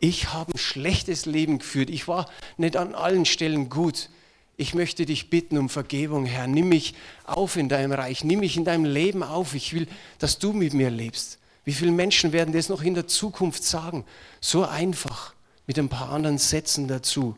ich 0.00 0.32
habe 0.32 0.52
ein 0.52 0.58
schlechtes 0.58 1.26
Leben 1.26 1.60
geführt. 1.60 1.88
Ich 1.88 2.08
war 2.08 2.28
nicht 2.56 2.76
an 2.76 2.96
allen 2.96 3.26
Stellen 3.26 3.68
gut. 3.68 4.10
Ich 4.56 4.74
möchte 4.74 5.06
dich 5.06 5.30
bitten 5.30 5.56
um 5.56 5.68
Vergebung, 5.68 6.26
Herr. 6.26 6.48
Nimm 6.48 6.68
mich 6.68 6.96
auf 7.22 7.56
in 7.56 7.68
deinem 7.68 7.92
Reich. 7.92 8.24
Nimm 8.24 8.40
mich 8.40 8.56
in 8.56 8.64
deinem 8.64 8.84
Leben 8.84 9.22
auf. 9.22 9.54
Ich 9.54 9.72
will, 9.72 9.86
dass 10.18 10.40
du 10.40 10.52
mit 10.52 10.74
mir 10.74 10.90
lebst. 10.90 11.38
Wie 11.64 11.74
viele 11.74 11.92
Menschen 11.92 12.32
werden 12.32 12.52
das 12.52 12.68
noch 12.68 12.82
in 12.82 12.94
der 12.94 13.06
Zukunft 13.06 13.62
sagen? 13.62 14.04
So 14.40 14.64
einfach, 14.64 15.34
mit 15.68 15.78
ein 15.78 15.90
paar 15.90 16.10
anderen 16.10 16.38
Sätzen 16.38 16.88
dazu. 16.88 17.36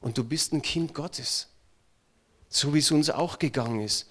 Und 0.00 0.18
du 0.18 0.24
bist 0.24 0.52
ein 0.52 0.60
Kind 0.60 0.92
Gottes 0.92 1.47
so 2.48 2.74
wie 2.74 2.78
es 2.78 2.90
uns 2.90 3.10
auch 3.10 3.38
gegangen 3.38 3.80
ist. 3.80 4.08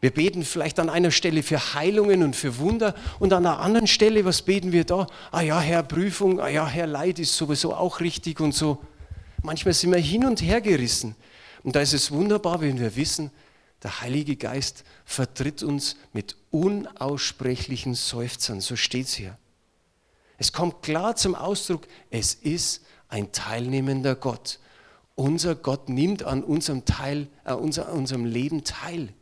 Wir 0.00 0.10
beten 0.10 0.44
vielleicht 0.44 0.78
an 0.78 0.90
einer 0.90 1.10
Stelle 1.10 1.42
für 1.42 1.74
Heilungen 1.74 2.22
und 2.22 2.36
für 2.36 2.58
Wunder 2.58 2.94
und 3.18 3.32
an 3.32 3.46
einer 3.46 3.60
anderen 3.60 3.86
Stelle, 3.86 4.24
was 4.24 4.42
beten 4.42 4.72
wir 4.72 4.84
da? 4.84 5.06
Ah 5.32 5.40
ja, 5.40 5.60
Herr, 5.60 5.82
Prüfung, 5.82 6.40
ah 6.40 6.48
ja, 6.48 6.66
Herr, 6.66 6.86
Leid 6.86 7.18
ist 7.18 7.34
sowieso 7.36 7.74
auch 7.74 8.00
richtig 8.00 8.40
und 8.40 8.54
so. 8.54 8.82
Manchmal 9.42 9.72
sind 9.72 9.92
wir 9.92 9.98
hin 9.98 10.26
und 10.26 10.42
her 10.42 10.60
gerissen. 10.60 11.16
Und 11.62 11.74
da 11.74 11.80
ist 11.80 11.94
es 11.94 12.10
wunderbar, 12.10 12.60
wenn 12.60 12.78
wir 12.78 12.94
wissen, 12.96 13.30
Der 13.84 14.00
Heilige 14.00 14.36
Geist 14.36 14.82
vertritt 15.04 15.62
uns 15.62 15.96
mit 16.14 16.36
unaussprechlichen 16.50 17.94
Seufzern, 17.94 18.62
so 18.62 18.76
steht 18.76 19.06
es 19.06 19.14
hier. 19.14 19.36
Es 20.38 20.52
kommt 20.52 20.82
klar 20.82 21.16
zum 21.16 21.34
Ausdruck, 21.34 21.86
es 22.10 22.32
ist 22.32 22.82
ein 23.08 23.30
teilnehmender 23.30 24.16
Gott. 24.16 24.58
Unser 25.16 25.54
Gott 25.54 25.88
nimmt 25.88 26.24
an 26.24 26.42
unserem, 26.42 26.84
Teil, 26.84 27.28
äh, 27.44 27.52
unser, 27.52 27.92
unserem 27.92 28.24
Leben 28.24 28.64
teil. 28.64 29.12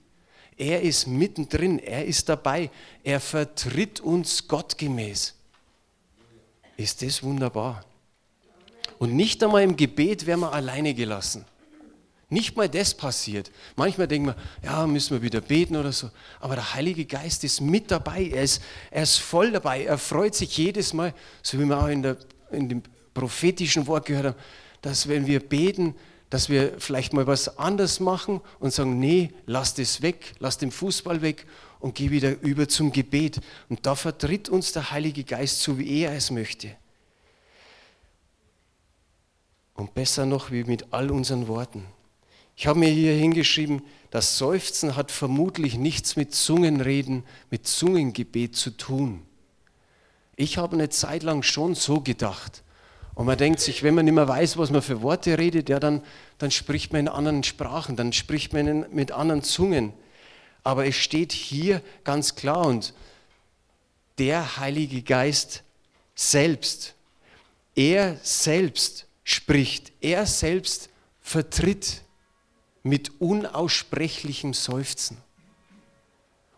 Er 0.56 0.82
ist 0.82 1.06
mittendrin, 1.06 1.78
er 1.78 2.04
ist 2.06 2.28
dabei, 2.28 2.70
er 3.02 3.20
vertritt 3.20 4.00
uns 4.00 4.48
gottgemäß. 4.48 5.34
Ist 6.76 7.02
das 7.02 7.22
wunderbar? 7.22 7.84
Und 8.98 9.14
nicht 9.14 9.42
einmal 9.42 9.62
im 9.62 9.76
Gebet 9.76 10.26
werden 10.26 10.40
wir 10.40 10.52
alleine 10.52 10.94
gelassen. 10.94 11.44
Nicht 12.28 12.56
mal 12.56 12.68
das 12.68 12.94
passiert. 12.94 13.50
Manchmal 13.76 14.08
denken 14.08 14.28
wir, 14.28 14.36
ja, 14.62 14.86
müssen 14.86 15.14
wir 15.14 15.22
wieder 15.22 15.42
beten 15.42 15.76
oder 15.76 15.92
so. 15.92 16.10
Aber 16.40 16.54
der 16.54 16.72
Heilige 16.72 17.04
Geist 17.04 17.44
ist 17.44 17.60
mit 17.60 17.90
dabei. 17.90 18.30
Er 18.32 18.44
ist, 18.44 18.62
er 18.90 19.02
ist 19.02 19.18
voll 19.18 19.50
dabei. 19.50 19.84
Er 19.84 19.98
freut 19.98 20.34
sich 20.34 20.56
jedes 20.56 20.94
Mal, 20.94 21.12
so 21.42 21.58
wie 21.58 21.66
wir 21.66 21.78
auch 21.78 21.88
in, 21.88 22.02
der, 22.02 22.16
in 22.50 22.70
dem 22.70 22.82
prophetischen 23.12 23.86
Wort 23.86 24.06
gehört 24.06 24.26
haben, 24.26 24.36
dass 24.82 25.08
wenn 25.08 25.26
wir 25.26 25.40
beten, 25.40 25.94
dass 26.28 26.48
wir 26.48 26.78
vielleicht 26.78 27.12
mal 27.12 27.26
was 27.26 27.58
anders 27.58 28.00
machen 28.00 28.40
und 28.58 28.72
sagen, 28.72 28.98
nee, 28.98 29.32
lass 29.46 29.74
das 29.74 30.02
weg, 30.02 30.34
lass 30.38 30.58
den 30.58 30.70
Fußball 30.70 31.22
weg 31.22 31.46
und 31.78 31.94
geh 31.94 32.10
wieder 32.10 32.40
über 32.40 32.68
zum 32.68 32.92
Gebet. 32.92 33.40
Und 33.68 33.84
da 33.86 33.94
vertritt 33.94 34.48
uns 34.48 34.72
der 34.72 34.90
Heilige 34.90 35.24
Geist 35.24 35.60
so, 35.60 35.78
wie 35.78 36.00
er 36.00 36.12
es 36.14 36.30
möchte. 36.30 36.74
Und 39.74 39.94
besser 39.94 40.26
noch 40.26 40.50
wie 40.50 40.64
mit 40.64 40.92
all 40.92 41.10
unseren 41.10 41.48
Worten. 41.48 41.84
Ich 42.56 42.66
habe 42.66 42.78
mir 42.78 42.90
hier 42.90 43.14
hingeschrieben, 43.14 43.82
das 44.10 44.38
Seufzen 44.38 44.94
hat 44.96 45.10
vermutlich 45.10 45.76
nichts 45.76 46.16
mit 46.16 46.34
Zungenreden, 46.34 47.24
mit 47.50 47.66
Zungengebet 47.66 48.56
zu 48.56 48.70
tun. 48.70 49.22
Ich 50.36 50.58
habe 50.58 50.74
eine 50.74 50.88
Zeit 50.88 51.22
lang 51.22 51.42
schon 51.42 51.74
so 51.74 52.00
gedacht. 52.00 52.62
Und 53.14 53.26
man 53.26 53.36
denkt 53.36 53.60
sich, 53.60 53.82
wenn 53.82 53.94
man 53.94 54.04
nicht 54.06 54.14
mehr 54.14 54.28
weiß, 54.28 54.56
was 54.56 54.70
man 54.70 54.82
für 54.82 55.02
Worte 55.02 55.38
redet, 55.38 55.68
ja, 55.68 55.78
dann, 55.78 56.02
dann 56.38 56.50
spricht 56.50 56.92
man 56.92 57.02
in 57.02 57.08
anderen 57.08 57.44
Sprachen, 57.44 57.96
dann 57.96 58.12
spricht 58.12 58.52
man 58.52 58.66
in, 58.66 58.86
mit 58.90 59.12
anderen 59.12 59.42
Zungen. 59.42 59.92
Aber 60.64 60.86
es 60.86 60.96
steht 60.96 61.32
hier 61.32 61.82
ganz 62.04 62.34
klar 62.34 62.66
und 62.66 62.94
der 64.18 64.56
Heilige 64.58 65.02
Geist 65.02 65.62
selbst, 66.14 66.94
er 67.74 68.16
selbst 68.22 69.06
spricht, 69.24 69.92
er 70.00 70.26
selbst 70.26 70.88
vertritt 71.20 72.02
mit 72.82 73.20
unaussprechlichem 73.20 74.54
Seufzen. 74.54 75.16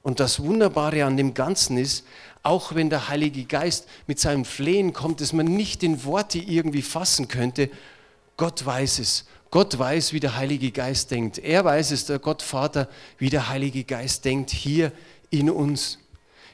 Und 0.03 0.21
das 0.21 0.41
Wunderbare 0.41 1.05
an 1.05 1.17
dem 1.17 1.35
Ganzen 1.35 1.79
ist, 1.79 2.05
auch 2.45 2.75
wenn 2.75 2.91
der 2.91 3.09
Heilige 3.09 3.45
Geist 3.45 3.89
mit 4.07 4.21
seinem 4.21 4.45
Flehen 4.45 4.93
kommt, 4.93 5.21
das 5.21 5.33
man 5.33 5.47
nicht 5.47 5.83
in 5.83 6.05
Worte 6.05 6.39
irgendwie 6.39 6.83
fassen 6.83 7.27
könnte, 7.27 7.71
Gott 8.37 8.65
weiß 8.65 9.01
es. 9.01 9.25
Gott 9.51 9.79
weiß, 9.79 10.13
wie 10.13 10.21
der 10.21 10.37
Heilige 10.37 10.71
Geist 10.71 11.11
denkt. 11.11 11.39
Er 11.39 11.65
weiß 11.65 11.93
es, 11.93 12.07
der 12.07 12.19
Gott 12.19 12.43
Vater, 12.43 12.89
wie 13.19 13.31
der 13.31 13.49
Heilige 13.49 13.85
Geist 13.85 14.25
denkt, 14.25 14.51
hier 14.51 14.93
in 15.31 15.49
uns. 15.49 15.99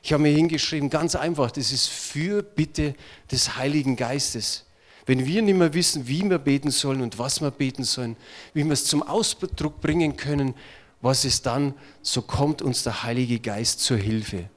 Ich 0.02 0.12
habe 0.12 0.22
mir 0.22 0.32
hingeschrieben, 0.32 0.90
ganz 0.90 1.16
einfach, 1.16 1.50
das 1.50 1.72
ist 1.72 1.88
für 1.88 2.42
Bitte 2.42 2.94
des 3.30 3.56
Heiligen 3.56 3.96
Geistes. 3.96 4.66
Wenn 5.06 5.26
wir 5.26 5.42
nicht 5.42 5.56
mehr 5.56 5.74
wissen, 5.74 6.06
wie 6.06 6.22
wir 6.28 6.38
beten 6.38 6.70
sollen 6.70 7.00
und 7.00 7.18
was 7.18 7.40
wir 7.40 7.50
beten 7.50 7.84
sollen, 7.84 8.16
wie 8.54 8.64
wir 8.64 8.72
es 8.72 8.84
zum 8.84 9.02
Ausdruck 9.02 9.80
bringen 9.80 10.16
können, 10.16 10.54
was 11.00 11.24
ist 11.24 11.46
dann, 11.46 11.74
so 12.02 12.22
kommt 12.22 12.62
uns 12.62 12.84
der 12.84 13.02
Heilige 13.02 13.40
Geist 13.40 13.80
zur 13.80 13.96
Hilfe. 13.96 14.50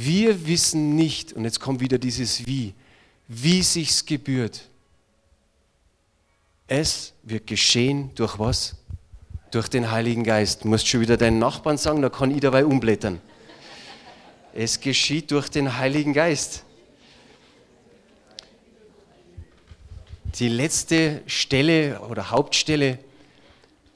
Wir 0.00 0.46
wissen 0.46 0.94
nicht, 0.94 1.32
und 1.32 1.42
jetzt 1.42 1.58
kommt 1.58 1.80
wieder 1.80 1.98
dieses 1.98 2.46
Wie, 2.46 2.72
wie 3.26 3.62
sich's 3.62 4.06
gebührt. 4.06 4.68
Es 6.68 7.14
wird 7.24 7.48
geschehen 7.48 8.12
durch 8.14 8.38
was? 8.38 8.76
Durch 9.50 9.66
den 9.66 9.90
Heiligen 9.90 10.22
Geist. 10.22 10.62
Du 10.62 10.68
musst 10.68 10.86
schon 10.86 11.00
wieder 11.00 11.16
deinen 11.16 11.40
Nachbarn 11.40 11.78
sagen, 11.78 12.00
da 12.00 12.10
kann 12.10 12.30
ich 12.30 12.38
dabei 12.40 12.64
umblättern. 12.64 13.20
Es 14.54 14.78
geschieht 14.78 15.32
durch 15.32 15.48
den 15.48 15.78
Heiligen 15.78 16.12
Geist. 16.12 16.62
Die 20.36 20.48
letzte 20.48 21.22
Stelle 21.26 22.00
oder 22.02 22.30
Hauptstelle, 22.30 23.00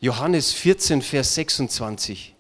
Johannes 0.01 0.53
14, 0.53 1.01
Vers 1.01 1.37
26. 1.37 2.35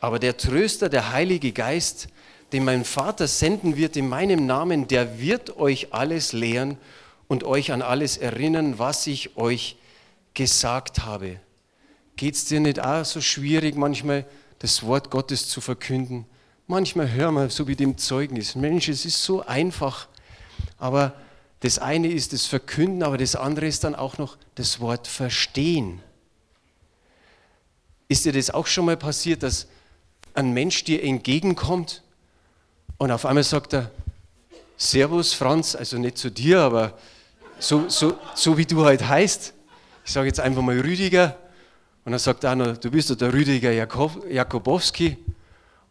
Aber 0.00 0.18
der 0.18 0.36
Tröster, 0.36 0.88
der 0.88 1.12
Heilige 1.12 1.52
Geist, 1.52 2.08
den 2.52 2.64
mein 2.64 2.84
Vater 2.84 3.26
senden 3.26 3.76
wird 3.76 3.96
in 3.96 4.08
meinem 4.08 4.46
Namen, 4.46 4.88
der 4.88 5.18
wird 5.18 5.56
euch 5.56 5.92
alles 5.92 6.32
lehren 6.32 6.78
und 7.28 7.44
euch 7.44 7.72
an 7.72 7.82
alles 7.82 8.16
erinnern, 8.16 8.78
was 8.78 9.06
ich 9.06 9.36
euch 9.36 9.76
gesagt 10.34 11.04
habe. 11.04 11.40
Geht 12.16 12.34
es 12.34 12.44
dir 12.44 12.60
nicht 12.60 12.80
auch 12.80 13.04
so 13.04 13.20
schwierig, 13.20 13.76
manchmal 13.76 14.24
das 14.60 14.82
Wort 14.84 15.10
Gottes 15.10 15.48
zu 15.48 15.60
verkünden? 15.60 16.26
Manchmal 16.66 17.10
hören 17.10 17.34
wir 17.34 17.50
so 17.50 17.68
wie 17.68 17.76
dem 17.76 17.98
Zeugnis, 17.98 18.54
Mensch, 18.54 18.88
es 18.88 19.04
ist 19.04 19.22
so 19.22 19.44
einfach, 19.44 20.08
aber 20.78 21.14
das 21.60 21.78
eine 21.78 22.08
ist 22.08 22.32
das 22.32 22.46
Verkünden, 22.46 23.02
aber 23.02 23.18
das 23.18 23.36
andere 23.36 23.66
ist 23.66 23.84
dann 23.84 23.94
auch 23.94 24.18
noch 24.18 24.36
das 24.54 24.80
Wort 24.80 25.06
Verstehen. 25.06 26.00
Ist 28.08 28.24
dir 28.24 28.32
das 28.32 28.50
auch 28.50 28.66
schon 28.66 28.84
mal 28.84 28.96
passiert, 28.96 29.42
dass 29.42 29.66
ein 30.36 30.52
Mensch 30.52 30.84
dir 30.84 31.02
entgegenkommt 31.02 32.02
und 32.98 33.10
auf 33.10 33.26
einmal 33.26 33.44
sagt 33.44 33.74
er, 33.74 33.90
Servus 34.76 35.32
Franz, 35.32 35.74
also 35.74 35.98
nicht 35.98 36.18
zu 36.18 36.30
dir, 36.30 36.60
aber 36.60 36.98
so, 37.58 37.88
so, 37.88 38.18
so 38.34 38.58
wie 38.58 38.66
du 38.66 38.84
halt 38.84 39.06
heißt. 39.06 39.54
Ich 40.04 40.12
sage 40.12 40.26
jetzt 40.26 40.40
einfach 40.40 40.62
mal 40.62 40.78
Rüdiger. 40.78 41.36
Und 42.04 42.12
dann 42.12 42.18
sagt 42.18 42.44
einer, 42.44 42.74
du 42.74 42.90
bist 42.90 43.10
doch 43.10 43.16
der 43.16 43.32
Rüdiger 43.32 43.72
Jakob, 43.72 44.24
Jakobowski. 44.30 45.16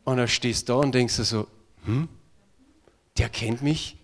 Und 0.04 0.18
dann 0.18 0.28
stehst 0.28 0.70
du 0.70 0.74
da 0.74 0.80
und 0.80 0.94
denkst 0.94 1.16
dir 1.18 1.24
so, 1.24 1.48
hm, 1.86 2.08
der 3.18 3.30
kennt 3.30 3.62
mich? 3.62 3.98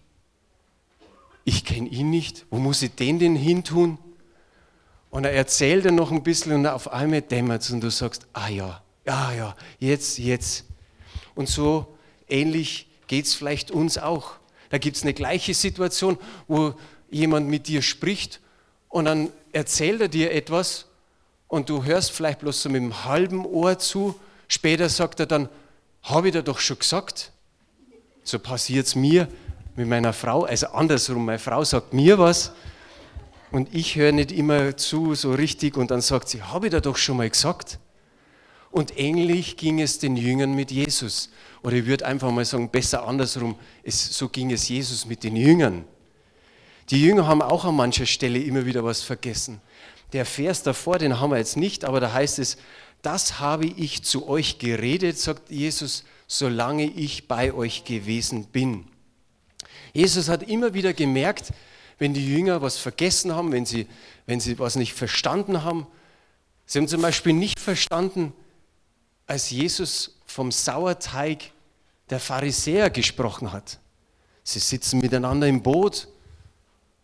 Ich 1.46 1.64
kenne 1.64 1.88
ihn 1.90 2.10
nicht. 2.10 2.46
Wo 2.50 2.58
muss 2.58 2.82
ich 2.82 2.96
den 2.96 3.20
denn 3.20 3.36
hin 3.36 3.64
tun? 3.64 3.98
Und 5.12 5.26
er 5.26 5.34
erzählt 5.34 5.86
dann 5.86 5.96
noch 5.96 6.12
ein 6.12 6.24
bisschen 6.24 6.54
und 6.54 6.66
auf 6.66 6.92
einmal 6.92 7.22
dämmert 7.22 7.62
es 7.62 7.72
und 7.72 7.82
du 7.82 7.92
sagst, 7.92 8.26
ah 8.34 8.48
ja, 8.48 8.82
ja, 9.12 9.34
ja, 9.34 9.56
jetzt, 9.80 10.20
jetzt. 10.20 10.66
Und 11.36 11.50
so 11.50 11.98
ähnlich 12.30 12.88
geht 13.08 13.26
es 13.26 13.34
vielleicht 13.34 13.70
uns 13.70 13.98
auch. 13.98 14.36
Da 14.70 14.78
gibt 14.78 14.96
es 14.96 15.04
eine 15.04 15.14
gleiche 15.14 15.54
Situation, 15.54 16.18
wo 16.48 16.74
jemand 17.10 17.50
mit 17.50 17.68
dir 17.68 17.82
spricht 17.82 18.40
und 18.88 19.06
dann 19.06 19.30
erzählt 19.52 20.00
er 20.00 20.08
dir 20.08 20.32
etwas 20.32 20.86
und 21.50 21.70
du 21.70 21.84
hörst 21.84 22.12
vielleicht 22.12 22.40
bloß 22.40 22.62
so 22.62 22.70
mit 22.70 22.82
dem 22.82 23.04
halben 23.04 23.46
Ohr 23.46 23.78
zu. 23.80 24.18
Später 24.48 24.88
sagt 24.88 25.20
er 25.20 25.26
dann, 25.26 25.50
habe 26.04 26.30
ich 26.30 26.34
dir 26.34 26.44
doch 26.44 26.60
schon 26.60 26.80
gesagt. 26.80 27.32
So 28.24 28.40
passiert 28.40 28.88
es 28.88 28.96
mir 28.96 29.28
mit 29.76 29.88
meiner 29.88 30.14
Frau, 30.14 30.46
also 30.46 30.68
andersrum, 30.68 31.26
meine 31.26 31.40
Frau 31.40 31.66
sagt 31.66 31.94
mir 31.94 32.18
was 32.18 32.54
und 33.52 33.76
ich 33.76 33.96
höre 33.96 34.14
nicht 34.14 34.32
immer 34.32 34.78
zu 34.78 35.16
so 35.16 35.34
richtig 35.34 35.76
und 35.76 35.92
dann 35.92 36.00
sagt 36.00 36.30
sie, 36.30 36.42
habe 36.42 36.68
ich 36.68 36.72
dir 36.72 36.80
doch 36.80 36.96
schon 36.96 37.18
mal 37.18 37.30
gesagt. 37.30 37.78
Und 38.72 38.98
ähnlich 38.98 39.58
ging 39.58 39.82
es 39.82 40.00
den 40.00 40.16
Jüngern 40.16 40.54
mit 40.54 40.72
Jesus. 40.72 41.30
Oder 41.62 41.76
ich 41.78 41.86
würde 41.86 42.06
einfach 42.06 42.32
mal 42.32 42.46
sagen, 42.46 42.70
besser 42.70 43.06
andersrum, 43.06 43.56
es, 43.84 44.18
so 44.18 44.30
ging 44.30 44.52
es 44.52 44.70
Jesus 44.70 45.06
mit 45.06 45.24
den 45.24 45.36
Jüngern. 45.36 45.84
Die 46.90 47.02
Jünger 47.02 47.28
haben 47.28 47.42
auch 47.42 47.66
an 47.66 47.76
mancher 47.76 48.06
Stelle 48.06 48.40
immer 48.40 48.66
wieder 48.66 48.84
was 48.84 49.02
vergessen. 49.02 49.62
Der 50.14 50.26
Vers 50.26 50.64
davor, 50.64 50.98
den 50.98 51.20
haben 51.20 51.32
wir 51.32 51.38
jetzt 51.38 51.58
nicht, 51.58 51.86
aber 51.86 52.00
da 52.00 52.12
heißt 52.14 52.40
es, 52.40 52.58
das 53.02 53.40
habe 53.40 53.66
ich 53.66 54.04
zu 54.04 54.28
euch 54.28 54.58
geredet, 54.58 55.18
sagt 55.18 55.50
Jesus, 55.50 56.04
solange 56.28 56.86
ich 56.86 57.28
bei 57.28 57.54
euch 57.54 57.84
gewesen 57.84 58.46
bin. 58.46 58.86
Jesus 59.94 60.30
hat 60.30 60.44
immer 60.44 60.74
wieder 60.74 60.94
gemerkt, 60.94 61.52
wenn 61.98 62.14
die 62.14 62.28
Jünger 62.28 62.62
was 62.62 62.78
vergessen 62.78 63.34
haben, 63.34 63.52
wenn 63.52 63.66
sie, 63.66 63.88
wenn 64.26 64.40
sie 64.40 64.58
was 64.60 64.76
nicht 64.76 64.94
verstanden 64.94 65.64
haben. 65.64 65.88
Sie 66.66 66.80
haben 66.80 66.88
zum 66.88 67.02
Beispiel 67.02 67.34
nicht 67.34 67.60
verstanden, 67.60 68.34
als 69.28 69.50
Jesus 69.50 70.18
vom 70.26 70.52
Sauerteig 70.52 71.52
der 72.10 72.20
Pharisäer 72.20 72.90
gesprochen 72.90 73.52
hat. 73.52 73.80
Sie 74.44 74.60
sitzen 74.60 75.00
miteinander 75.00 75.48
im 75.48 75.62
Boot 75.62 76.08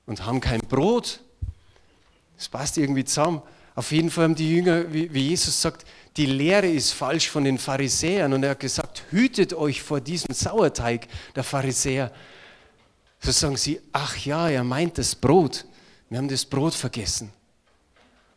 und 0.06 0.26
haben 0.26 0.42
kein 0.42 0.60
Brot. 0.62 1.22
Das 2.36 2.50
passt 2.50 2.78
irgendwie 2.78 3.06
zusammen. 3.06 3.42
Auf 3.76 3.92
jeden 3.92 4.10
Fall 4.10 4.26
haben 4.26 4.36
die 4.36 4.56
Jünger, 4.56 4.92
wie, 4.92 5.06
Jesus 5.06 5.62
sagt, 5.62 5.86
die 6.18 6.26
Lehre 6.26 6.68
ist 6.68 6.94
falsch 6.94 7.30
von 7.30 7.44
den 7.44 7.60
Pharisäern. 7.60 8.34
Und 8.34 8.44
er 8.44 8.52
hat 8.52 8.60
gesagt, 8.60 9.04
hütet 9.12 9.54
euch 9.54 9.84
vor 9.84 10.02
diesem 10.02 10.34
Sauerteig 10.34 11.08
der 11.36 11.44
Pharisäer. 11.44 12.12
So 13.20 13.32
sagen 13.32 13.58
sie, 13.58 13.80
ach 13.94 14.18
ja, 14.18 14.50
er 14.50 14.64
meint 14.64 14.98
das 14.98 15.14
Brot. 15.14 15.66
Wir 16.10 16.18
haben 16.18 16.28
das 16.28 16.44
Brot 16.44 16.74
vergessen. 16.74 17.32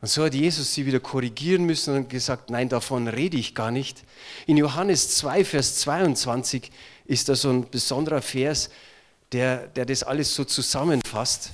Und 0.01 0.09
so 0.09 0.25
hat 0.25 0.35
Jesus 0.35 0.73
sie 0.73 0.87
wieder 0.87 1.01
korrigieren 1.01 1.65
müssen 1.65 1.95
und 1.95 2.09
gesagt, 2.09 2.49
nein, 2.49 2.71
davon 2.71 3.07
rede 3.07 3.37
ich 3.37 3.55
gar 3.55 3.71
nicht. 3.71 4.03
In 4.47 4.57
Johannes 4.57 5.17
2, 5.17 5.45
Vers 5.45 5.77
22 5.81 6.71
ist 7.05 7.29
da 7.29 7.35
so 7.35 7.51
ein 7.51 7.69
besonderer 7.69 8.23
Vers, 8.23 8.71
der, 9.33 9.67
der 9.69 9.85
das 9.85 10.03
alles 10.03 10.35
so 10.35 10.45
zusammenfasst. 10.45 11.51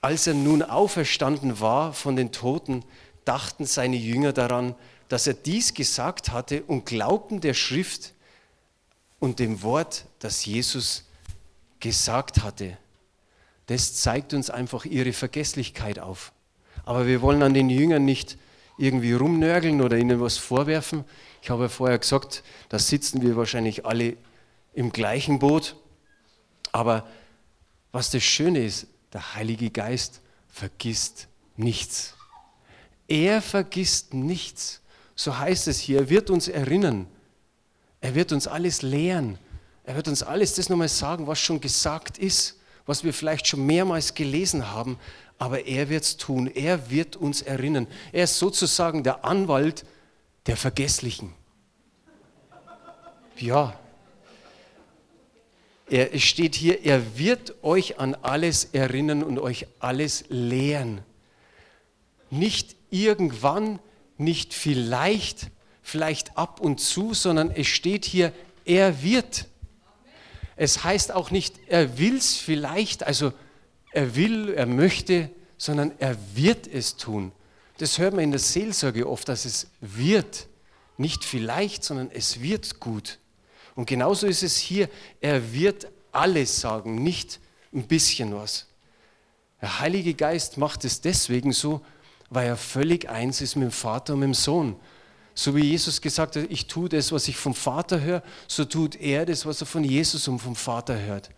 Als 0.00 0.28
er 0.28 0.34
nun 0.34 0.62
auferstanden 0.62 1.58
war 1.58 1.92
von 1.92 2.14
den 2.14 2.30
Toten, 2.30 2.84
dachten 3.24 3.66
seine 3.66 3.96
Jünger 3.96 4.32
daran, 4.32 4.76
dass 5.08 5.26
er 5.26 5.34
dies 5.34 5.74
gesagt 5.74 6.30
hatte 6.30 6.62
und 6.62 6.86
glaubten 6.86 7.40
der 7.40 7.54
Schrift 7.54 8.12
und 9.18 9.40
dem 9.40 9.62
Wort, 9.62 10.04
das 10.20 10.46
Jesus 10.46 11.04
gesagt 11.80 12.42
hatte. 12.42 12.76
Das 13.66 13.94
zeigt 13.96 14.32
uns 14.32 14.48
einfach 14.48 14.84
ihre 14.84 15.12
Vergesslichkeit 15.12 15.98
auf. 15.98 16.32
Aber 16.88 17.06
wir 17.06 17.20
wollen 17.20 17.42
an 17.42 17.52
den 17.52 17.68
Jüngern 17.68 18.06
nicht 18.06 18.38
irgendwie 18.78 19.12
rumnörgeln 19.12 19.82
oder 19.82 19.98
ihnen 19.98 20.22
was 20.22 20.38
vorwerfen. 20.38 21.04
Ich 21.42 21.50
habe 21.50 21.68
vorher 21.68 21.98
gesagt, 21.98 22.42
da 22.70 22.78
sitzen 22.78 23.20
wir 23.20 23.36
wahrscheinlich 23.36 23.84
alle 23.84 24.16
im 24.72 24.90
gleichen 24.90 25.38
Boot. 25.38 25.76
Aber 26.72 27.06
was 27.92 28.10
das 28.10 28.22
Schöne 28.22 28.64
ist, 28.64 28.86
der 29.12 29.34
Heilige 29.34 29.68
Geist 29.68 30.22
vergisst 30.48 31.28
nichts. 31.58 32.14
Er 33.06 33.42
vergisst 33.42 34.14
nichts. 34.14 34.80
So 35.14 35.36
heißt 35.36 35.68
es 35.68 35.78
hier, 35.80 35.98
er 35.98 36.08
wird 36.08 36.30
uns 36.30 36.48
erinnern. 36.48 37.06
Er 38.00 38.14
wird 38.14 38.32
uns 38.32 38.46
alles 38.46 38.80
lehren. 38.80 39.36
Er 39.84 39.94
wird 39.94 40.08
uns 40.08 40.22
alles 40.22 40.54
das 40.54 40.70
nochmal 40.70 40.88
sagen, 40.88 41.26
was 41.26 41.38
schon 41.38 41.60
gesagt 41.60 42.16
ist, 42.16 42.58
was 42.86 43.04
wir 43.04 43.12
vielleicht 43.12 43.46
schon 43.46 43.66
mehrmals 43.66 44.14
gelesen 44.14 44.70
haben 44.70 44.98
aber 45.38 45.66
er 45.66 45.88
wird 45.88 46.02
es 46.04 46.16
tun. 46.16 46.48
Er 46.48 46.90
wird 46.90 47.16
uns 47.16 47.42
erinnern. 47.42 47.86
Er 48.12 48.24
ist 48.24 48.38
sozusagen 48.38 49.04
der 49.04 49.24
Anwalt 49.24 49.84
der 50.46 50.56
Vergesslichen. 50.56 51.32
Ja. 53.36 53.78
Er 55.90 56.18
steht 56.18 56.54
hier, 56.54 56.84
er 56.84 57.16
wird 57.18 57.62
euch 57.62 57.98
an 57.98 58.14
alles 58.16 58.64
erinnern 58.72 59.22
und 59.22 59.38
euch 59.38 59.66
alles 59.78 60.24
lehren. 60.28 61.00
Nicht 62.30 62.76
irgendwann, 62.90 63.78
nicht 64.18 64.52
vielleicht, 64.52 65.50
vielleicht 65.82 66.36
ab 66.36 66.60
und 66.60 66.80
zu, 66.80 67.14
sondern 67.14 67.50
es 67.50 67.68
steht 67.68 68.04
hier, 68.04 68.32
er 68.64 69.02
wird. 69.02 69.46
Es 70.56 70.84
heißt 70.84 71.12
auch 71.12 71.30
nicht, 71.30 71.54
er 71.68 71.98
will 71.98 72.16
es 72.16 72.36
vielleicht, 72.36 73.04
also 73.04 73.32
er 73.98 74.14
will, 74.14 74.50
er 74.50 74.66
möchte, 74.66 75.28
sondern 75.56 75.90
er 75.98 76.16
wird 76.36 76.68
es 76.68 76.96
tun. 76.96 77.32
Das 77.78 77.98
hört 77.98 78.14
man 78.14 78.22
in 78.22 78.30
der 78.30 78.38
Seelsorge 78.38 79.08
oft, 79.08 79.28
dass 79.28 79.44
es 79.44 79.66
wird. 79.80 80.46
Nicht 80.98 81.24
vielleicht, 81.24 81.82
sondern 81.82 82.08
es 82.12 82.40
wird 82.40 82.78
gut. 82.78 83.18
Und 83.74 83.86
genauso 83.86 84.28
ist 84.28 84.44
es 84.44 84.56
hier. 84.56 84.88
Er 85.20 85.52
wird 85.52 85.88
alles 86.12 86.60
sagen, 86.60 87.02
nicht 87.02 87.40
ein 87.74 87.88
bisschen 87.88 88.32
was. 88.36 88.66
Der 89.60 89.80
Heilige 89.80 90.14
Geist 90.14 90.58
macht 90.58 90.84
es 90.84 91.00
deswegen 91.00 91.50
so, 91.50 91.80
weil 92.30 92.46
er 92.46 92.56
völlig 92.56 93.08
eins 93.08 93.40
ist 93.40 93.56
mit 93.56 93.64
dem 93.64 93.72
Vater 93.72 94.12
und 94.12 94.20
mit 94.20 94.28
dem 94.28 94.34
Sohn. 94.34 94.76
So 95.34 95.56
wie 95.56 95.64
Jesus 95.64 96.00
gesagt 96.00 96.36
hat, 96.36 96.46
ich 96.50 96.68
tue 96.68 96.88
das, 96.88 97.10
was 97.10 97.26
ich 97.26 97.36
vom 97.36 97.54
Vater 97.54 98.00
höre, 98.00 98.22
so 98.46 98.64
tut 98.64 98.94
er 98.94 99.26
das, 99.26 99.44
was 99.44 99.60
er 99.60 99.66
von 99.66 99.82
Jesus 99.82 100.28
und 100.28 100.38
vom 100.38 100.54
Vater 100.54 101.00
hört. 101.00 101.30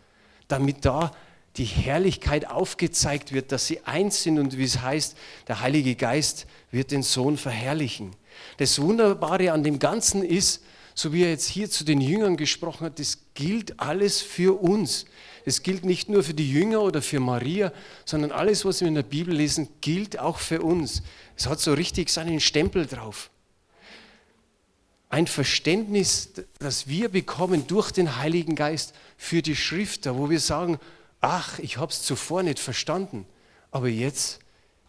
Damit 0.46 0.84
da 0.84 1.12
die 1.56 1.64
Herrlichkeit 1.64 2.48
aufgezeigt 2.48 3.32
wird, 3.32 3.52
dass 3.52 3.66
sie 3.66 3.80
eins 3.84 4.22
sind 4.22 4.38
und 4.38 4.56
wie 4.56 4.64
es 4.64 4.80
heißt, 4.82 5.16
der 5.48 5.60
Heilige 5.60 5.96
Geist 5.96 6.46
wird 6.70 6.92
den 6.92 7.02
Sohn 7.02 7.36
verherrlichen. 7.36 8.14
Das 8.58 8.80
Wunderbare 8.80 9.52
an 9.52 9.64
dem 9.64 9.78
Ganzen 9.78 10.22
ist, 10.22 10.62
so 10.94 11.12
wie 11.12 11.22
er 11.22 11.30
jetzt 11.30 11.48
hier 11.48 11.70
zu 11.70 11.84
den 11.84 12.00
Jüngern 12.00 12.36
gesprochen 12.36 12.84
hat, 12.86 12.98
das 12.98 13.18
gilt 13.34 13.80
alles 13.80 14.20
für 14.20 14.60
uns. 14.60 15.06
Es 15.44 15.62
gilt 15.62 15.84
nicht 15.84 16.08
nur 16.08 16.22
für 16.22 16.34
die 16.34 16.50
Jünger 16.50 16.82
oder 16.82 17.02
für 17.02 17.20
Maria, 17.20 17.72
sondern 18.04 18.30
alles, 18.32 18.64
was 18.64 18.80
wir 18.80 18.88
in 18.88 18.94
der 18.94 19.02
Bibel 19.02 19.34
lesen, 19.34 19.68
gilt 19.80 20.18
auch 20.18 20.38
für 20.38 20.60
uns. 20.62 21.02
Es 21.36 21.46
hat 21.46 21.60
so 21.60 21.72
richtig 21.72 22.10
seinen 22.10 22.40
Stempel 22.40 22.86
drauf. 22.86 23.30
Ein 25.08 25.26
Verständnis, 25.26 26.30
das 26.58 26.86
wir 26.86 27.08
bekommen 27.08 27.66
durch 27.66 27.90
den 27.90 28.16
Heiligen 28.16 28.54
Geist 28.54 28.94
für 29.16 29.42
die 29.42 29.56
Schrift, 29.56 30.06
wo 30.06 30.30
wir 30.30 30.38
sagen, 30.38 30.78
ach, 31.20 31.58
ich 31.58 31.76
habe 31.78 31.92
es 31.92 32.02
zuvor 32.02 32.42
nicht 32.42 32.58
verstanden, 32.58 33.26
aber 33.70 33.88
jetzt, 33.88 34.40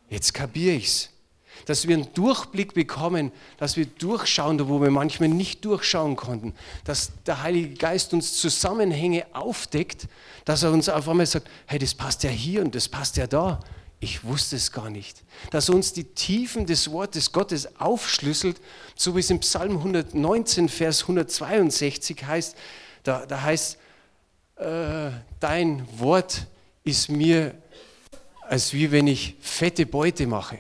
jetzt 0.10 0.34
kapiere 0.34 0.76
ich 0.76 0.88
es. 0.88 1.10
Dass 1.65 1.88
wir 1.88 1.96
einen 1.96 2.12
Durchblick 2.13 2.74
bekommen, 2.74 3.32
dass 3.58 3.76
wir 3.76 3.86
durchschauen, 3.86 4.67
wo 4.67 4.82
wir 4.82 4.89
manchmal 4.89 5.30
nicht 5.30 5.63
durchschauen 5.65 6.15
konnten, 6.15 6.56
dass 6.86 7.12
der 7.26 7.44
Heilige 7.44 7.76
Geist 7.76 8.13
uns 8.13 8.38
Zusammenhänge 8.38 9.26
aufdeckt, 9.34 10.08
dass 10.46 10.63
er 10.63 10.72
uns 10.72 10.88
auf 10.89 11.08
einmal 11.08 11.26
sagt, 11.26 11.50
hey, 11.67 11.78
das 11.78 11.94
passt 11.94 12.24
ja 12.24 12.30
hier 12.30 12.63
und 12.63 12.74
das 12.74 12.88
passt 12.88 13.17
ja 13.17 13.28
da. 13.28 13.60
Ich 14.00 14.24
wusste 14.24 14.56
es 14.56 14.72
gar 14.72 14.89
nicht. 14.89 15.22
Dass 15.52 15.70
uns 15.70 15.94
die 15.94 16.06
Tiefen 16.06 16.65
des 16.65 16.89
Wortes 16.89 17.32
Gottes 17.32 17.80
aufschlüsselt, 17.80 18.60
so 18.96 19.15
wie 19.15 19.20
es 19.20 19.30
im 19.30 19.41
Psalm 19.41 19.78
119, 19.78 20.70
Vers 20.70 21.04
162 21.04 22.26
heißt. 22.26 22.56
Da, 23.04 23.26
da 23.28 23.41
heißt, 23.41 23.78
äh, 24.62 25.12
dein 25.39 25.88
Wort 26.00 26.47
ist 26.84 27.10
mir, 27.10 27.56
als 28.47 28.74
wie 28.74 28.91
wenn 28.91 29.08
ich 29.08 29.36
fette 29.41 29.86
Beute 29.86 30.28
mache. 30.28 30.60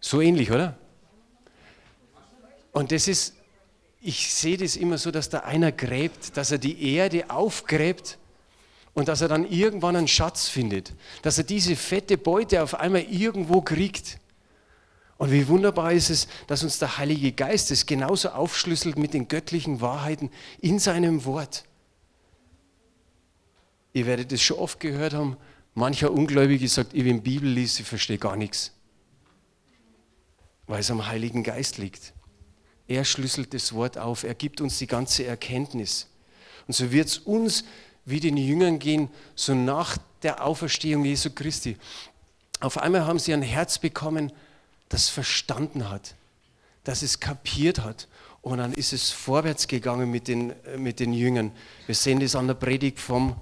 So 0.00 0.20
ähnlich, 0.20 0.50
oder? 0.50 0.76
Und 2.72 2.92
das 2.92 3.08
ist, 3.08 3.34
ich 4.00 4.32
sehe 4.32 4.56
das 4.56 4.76
immer 4.76 4.98
so, 4.98 5.10
dass 5.10 5.28
da 5.28 5.40
einer 5.40 5.72
gräbt, 5.72 6.36
dass 6.36 6.50
er 6.52 6.58
die 6.58 6.94
Erde 6.94 7.30
aufgräbt 7.30 8.18
und 8.94 9.08
dass 9.08 9.20
er 9.20 9.28
dann 9.28 9.50
irgendwann 9.50 9.96
einen 9.96 10.08
Schatz 10.08 10.48
findet, 10.48 10.92
dass 11.22 11.38
er 11.38 11.44
diese 11.44 11.74
fette 11.74 12.18
Beute 12.18 12.62
auf 12.62 12.74
einmal 12.74 13.02
irgendwo 13.02 13.60
kriegt. 13.62 14.19
Und 15.20 15.32
wie 15.32 15.48
wunderbar 15.48 15.92
ist 15.92 16.08
es, 16.08 16.28
dass 16.46 16.62
uns 16.62 16.78
der 16.78 16.96
Heilige 16.96 17.32
Geist 17.32 17.70
es 17.70 17.84
genauso 17.84 18.30
aufschlüsselt 18.30 18.96
mit 18.96 19.12
den 19.12 19.28
göttlichen 19.28 19.82
Wahrheiten 19.82 20.30
in 20.62 20.78
seinem 20.78 21.26
Wort. 21.26 21.66
Ihr 23.92 24.06
werdet 24.06 24.32
es 24.32 24.40
schon 24.40 24.56
oft 24.56 24.80
gehört 24.80 25.12
haben, 25.12 25.36
mancher 25.74 26.10
Ungläubige 26.10 26.66
sagt, 26.66 26.94
ich 26.94 27.04
bin 27.04 27.22
Bibel 27.22 27.50
liest, 27.50 27.80
ich 27.80 27.86
verstehe 27.86 28.16
gar 28.16 28.34
nichts. 28.34 28.72
Weil 30.66 30.80
es 30.80 30.90
am 30.90 31.06
Heiligen 31.06 31.42
Geist 31.42 31.76
liegt. 31.76 32.14
Er 32.88 33.04
schlüsselt 33.04 33.52
das 33.52 33.74
Wort 33.74 33.98
auf, 33.98 34.24
er 34.24 34.34
gibt 34.34 34.62
uns 34.62 34.78
die 34.78 34.86
ganze 34.86 35.26
Erkenntnis. 35.26 36.06
Und 36.66 36.72
so 36.72 36.92
wird 36.92 37.08
es 37.08 37.18
uns 37.18 37.64
wie 38.06 38.20
den 38.20 38.38
Jüngern 38.38 38.78
gehen, 38.78 39.10
so 39.34 39.54
nach 39.54 39.98
der 40.22 40.42
Auferstehung 40.46 41.04
Jesu 41.04 41.28
Christi. 41.28 41.76
Auf 42.60 42.78
einmal 42.78 43.04
haben 43.04 43.18
sie 43.18 43.34
ein 43.34 43.42
Herz 43.42 43.78
bekommen, 43.78 44.32
das 44.90 45.08
verstanden 45.08 45.88
hat, 45.88 46.14
das 46.84 47.00
es 47.00 47.18
kapiert 47.20 47.78
hat. 47.78 48.06
Und 48.42 48.58
dann 48.58 48.74
ist 48.74 48.92
es 48.92 49.10
vorwärts 49.10 49.66
gegangen 49.68 50.10
mit 50.10 50.28
den, 50.28 50.52
mit 50.76 51.00
den 51.00 51.14
Jüngern. 51.14 51.52
Wir 51.86 51.94
sehen 51.94 52.20
das 52.20 52.36
an 52.36 52.46
der 52.46 52.54
Predigt 52.54 52.98
vom 52.98 53.36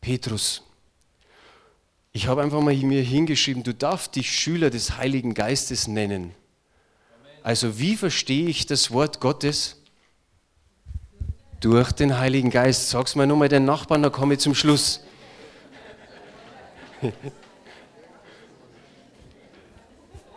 Petrus. 0.00 0.62
Ich 2.12 2.26
habe 2.26 2.42
einfach 2.42 2.60
mal 2.60 2.74
mir 2.74 3.02
hingeschrieben, 3.02 3.62
du 3.62 3.72
darfst 3.72 4.16
dich 4.16 4.30
Schüler 4.30 4.70
des 4.70 4.96
Heiligen 4.96 5.34
Geistes 5.34 5.86
nennen. 5.86 6.34
Also 7.42 7.78
wie 7.78 7.96
verstehe 7.96 8.48
ich 8.48 8.66
das 8.66 8.90
Wort 8.90 9.20
Gottes? 9.20 9.76
Durch 11.60 11.92
den 11.92 12.18
Heiligen 12.18 12.50
Geist. 12.50 12.90
Sag's 12.90 13.14
mal 13.14 13.26
nochmal 13.26 13.48
den 13.48 13.64
Nachbarn, 13.64 14.02
dann 14.02 14.12
komme 14.12 14.34
ich 14.34 14.40
zum 14.40 14.54
Schluss. 14.54 15.00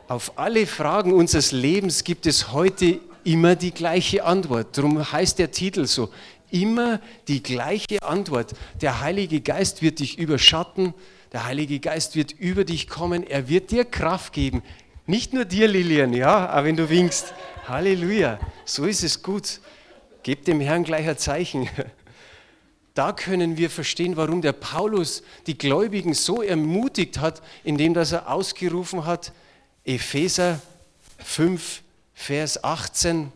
Auf 0.10 0.38
alle 0.38 0.68
Fragen 0.68 1.14
unseres 1.14 1.54
Lebens 1.54 2.04
gibt 2.04 2.26
es 2.26 2.52
heute 2.52 3.00
immer 3.24 3.56
die 3.56 3.72
gleiche 3.72 4.26
Antwort. 4.26 4.78
Darum 4.78 5.12
heißt 5.12 5.40
der 5.40 5.52
Titel 5.52 5.86
so, 5.86 6.10
immer 6.52 7.00
die 7.30 7.42
gleiche 7.42 8.04
Antwort. 8.04 8.52
Der 8.82 9.00
Heilige 9.00 9.40
Geist 9.40 9.82
wird 9.82 10.00
dich 10.00 10.20
überschatten, 10.20 10.94
der 11.32 11.46
Heilige 11.46 11.80
Geist 11.80 12.18
wird 12.18 12.34
über 12.34 12.66
dich 12.66 12.90
kommen, 12.90 13.26
er 13.26 13.48
wird 13.48 13.72
dir 13.72 13.86
Kraft 13.86 14.34
geben. 14.34 14.62
Nicht 15.06 15.32
nur 15.32 15.46
dir, 15.46 15.70
Lilian, 15.70 16.14
ja, 16.14 16.48
aber 16.48 16.68
wenn 16.68 16.76
du 16.76 16.90
winkst. 16.90 17.34
Halleluja, 17.68 18.40
so 18.66 18.84
ist 18.84 19.04
es 19.04 19.24
gut. 19.24 19.62
Gebt 20.22 20.48
dem 20.48 20.60
Herrn 20.60 20.84
gleich 20.84 21.08
ein 21.08 21.18
Zeichen. 21.18 21.70
Da 22.94 23.12
können 23.14 23.58
wir 23.58 23.70
verstehen, 23.70 24.18
warum 24.18 24.42
der 24.42 24.52
Paulus 24.52 25.24
die 25.48 25.58
Gläubigen 25.58 26.14
so 26.14 26.44
ermutigt 26.44 27.20
hat, 27.20 27.42
indem 27.64 27.94
dass 27.94 28.12
er 28.12 28.30
ausgerufen 28.30 29.06
hat, 29.06 29.34
Epheser 29.86 30.62
5, 31.18 31.82
Vers 32.14 32.64
18. 32.64 33.32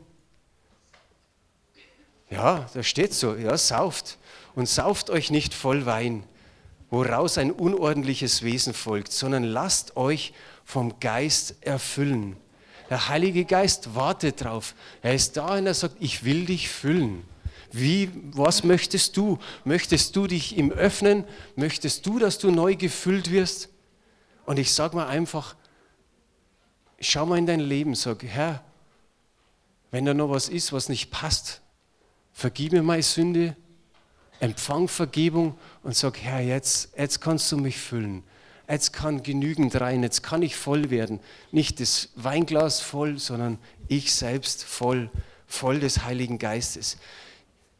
Ja, 2.29 2.69
da 2.73 2.83
steht 2.83 3.13
so, 3.13 3.35
ja, 3.35 3.57
sauft 3.57 4.17
und 4.55 4.67
sauft 4.67 5.09
euch 5.09 5.29
nicht 5.29 5.53
voll 5.53 5.85
Wein, 5.85 6.23
woraus 6.89 7.37
ein 7.37 7.51
unordentliches 7.51 8.43
Wesen 8.43 8.73
folgt, 8.73 9.11
sondern 9.11 9.43
lasst 9.43 9.97
euch 9.97 10.33
vom 10.63 10.99
Geist 10.99 11.55
erfüllen. 11.61 12.37
Der 12.89 13.09
Heilige 13.09 13.43
Geist 13.43 13.95
wartet 13.95 14.43
drauf. 14.43 14.73
Er 15.01 15.13
ist 15.13 15.35
da 15.35 15.57
und 15.57 15.67
er 15.67 15.73
sagt, 15.73 15.95
ich 15.99 16.23
will 16.23 16.45
dich 16.45 16.69
füllen. 16.69 17.25
Wie, 17.73 18.09
was 18.31 18.63
möchtest 18.63 19.17
du? 19.17 19.39
Möchtest 19.65 20.15
du 20.15 20.27
dich 20.27 20.57
ihm 20.57 20.71
öffnen? 20.71 21.25
Möchtest 21.57 22.05
du, 22.05 22.19
dass 22.19 22.37
du 22.37 22.51
neu 22.51 22.75
gefüllt 22.75 23.31
wirst? 23.31 23.67
Und 24.45 24.57
ich 24.57 24.73
sage 24.73 24.95
mal 24.95 25.07
einfach, 25.07 25.55
schau 26.99 27.25
mal 27.25 27.37
in 27.37 27.45
dein 27.45 27.59
Leben, 27.59 27.95
sag, 27.95 28.23
Herr, 28.23 28.63
wenn 29.91 30.05
da 30.05 30.13
noch 30.13 30.29
was 30.29 30.49
ist, 30.49 30.73
was 30.73 30.89
nicht 30.89 31.11
passt, 31.11 31.61
vergib 32.33 32.73
mir 32.73 32.83
meine 32.83 33.03
Sünde, 33.03 33.55
empfang 34.39 34.87
Vergebung 34.87 35.57
und 35.83 35.95
sag, 35.95 36.19
Herr, 36.19 36.41
jetzt, 36.41 36.97
jetzt 36.97 37.21
kannst 37.21 37.51
du 37.51 37.57
mich 37.57 37.77
füllen. 37.77 38.23
Jetzt 38.69 38.91
kann 38.91 39.23
genügend 39.23 39.79
rein, 39.79 40.03
jetzt 40.03 40.23
kann 40.23 40.41
ich 40.41 40.55
voll 40.55 40.89
werden. 40.89 41.21
Nicht 41.51 41.79
das 41.79 42.09
Weinglas 42.15 42.81
voll, 42.81 43.17
sondern 43.17 43.59
ich 43.87 44.13
selbst 44.13 44.65
voll, 44.65 45.09
voll 45.47 45.79
des 45.79 46.03
Heiligen 46.03 46.37
Geistes. 46.37 46.97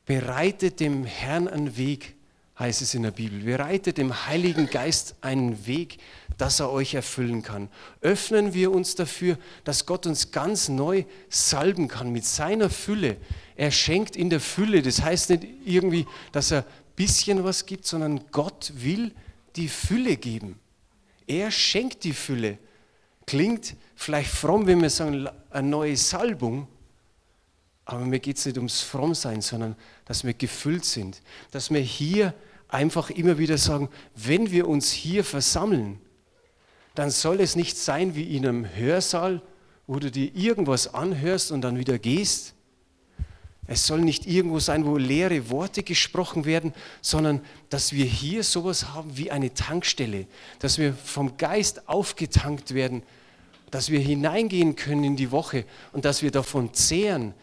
Bereitet 0.06 0.80
dem 0.80 1.03
Herrn 1.03 1.49
einen 1.49 1.75
Weg, 1.75 2.15
heißt 2.60 2.82
es 2.82 2.93
in 2.93 3.04
der 3.04 3.12
Bibel. 3.12 3.39
Bereitet 3.39 3.98
dem 3.98 4.26
Heiligen 4.26 4.67
Geist 4.67 5.15
einen 5.22 5.67
Weg, 5.67 6.00
dass 6.38 6.60
er 6.60 6.72
euch 6.72 6.96
erfüllen 6.96 7.43
kann. 7.43 7.70
Öffnen 8.02 8.54
wir 8.54 8.72
uns 8.72 8.96
dafür, 8.96 9.38
dass 9.63 9.86
Gott 9.86 10.06
uns 10.08 10.32
ganz 10.32 10.70
neu 10.70 11.06
salben 11.30 11.88
kann 11.88 12.12
mit 12.12 12.26
seiner 12.26 12.70
Fülle. 12.70 13.17
Er 13.56 13.72
schenkt 13.72 14.15
in 14.15 14.30
der 14.30 14.39
Fülle. 14.39 14.82
Das 14.82 15.02
heißt 15.02 15.30
nicht 15.30 15.46
irgendwie, 15.65 16.08
dass 16.32 16.52
er 16.52 16.60
ein 16.60 16.96
bisschen 16.96 17.43
was 17.43 17.65
gibt, 17.65 17.86
sondern 17.86 18.22
Gott 18.32 18.74
will 18.76 19.12
die 19.56 19.67
Fülle 19.67 20.17
geben. 20.17 20.60
Er 21.28 21.52
schenkt 21.52 22.04
die 22.04 22.13
Fülle. 22.13 22.58
Klingt 23.26 23.76
vielleicht 23.96 24.32
fromm, 24.32 24.65
wenn 24.67 24.82
wir 24.82 24.89
sagen, 24.89 25.28
eine 25.50 25.67
neue 25.67 25.98
Salbung, 25.98 26.67
aber 27.88 28.06
mir 28.06 28.20
geht 28.20 28.38
es 28.38 28.46
nicht 28.46 28.58
ums 28.58 28.82
Frommsein, 28.82 29.41
sondern 29.41 29.76
dass 30.06 30.26
wir 30.26 30.34
gefüllt 30.34 30.84
sind. 30.84 31.22
Dass 31.52 31.72
wir 31.72 31.80
hier 31.80 32.34
einfach 32.67 33.10
immer 33.10 33.38
wieder 33.38 33.58
sagen, 33.58 33.89
wenn 34.15 34.51
wir 34.51 34.67
uns 34.67 34.91
hier 34.91 35.23
versammeln, 35.23 35.99
dann 36.95 37.12
soll 37.12 37.41
es 37.41 37.56
nicht 37.56 37.77
sein 37.77 38.15
wie 38.15 38.36
in 38.36 38.45
einem 38.45 38.75
Hörsaal, 38.75 39.41
wo 39.86 39.99
du 39.99 40.12
dir 40.12 40.36
irgendwas 40.36 40.93
anhörst 40.93 41.51
und 41.51 41.62
dann 41.62 41.77
wieder 41.77 41.99
gehst. 41.99 42.56
Es 43.67 43.86
soll 43.86 43.99
nicht 43.99 44.25
irgendwo 44.25 44.60
sein, 44.60 44.86
wo 44.86 44.97
leere 44.97 45.49
Worte 45.49 45.84
gesprochen 45.84 46.45
werden, 46.45 46.73
sondern 47.01 47.41
dass 47.69 47.91
wir 47.91 48.06
hier 48.06 48.43
sowas 48.43 48.93
haben 48.93 49.17
wie 49.17 49.30
eine 49.30 49.53
Tankstelle, 49.53 50.25
dass 50.60 50.77
wir 50.77 50.93
vom 50.93 51.38
Geist 51.38 51.89
aufgetankt 51.89 52.73
werden, 52.73 53.03
dass 53.69 53.89
wir 53.89 53.99
hineingehen 53.99 54.77
können 54.77 55.03
in 55.03 55.15
die 55.17 55.32
Woche 55.32 55.65
und 55.91 56.06
dass 56.06 56.21
wir 56.21 56.32
davon 56.32 56.73
zehren, 56.73 57.34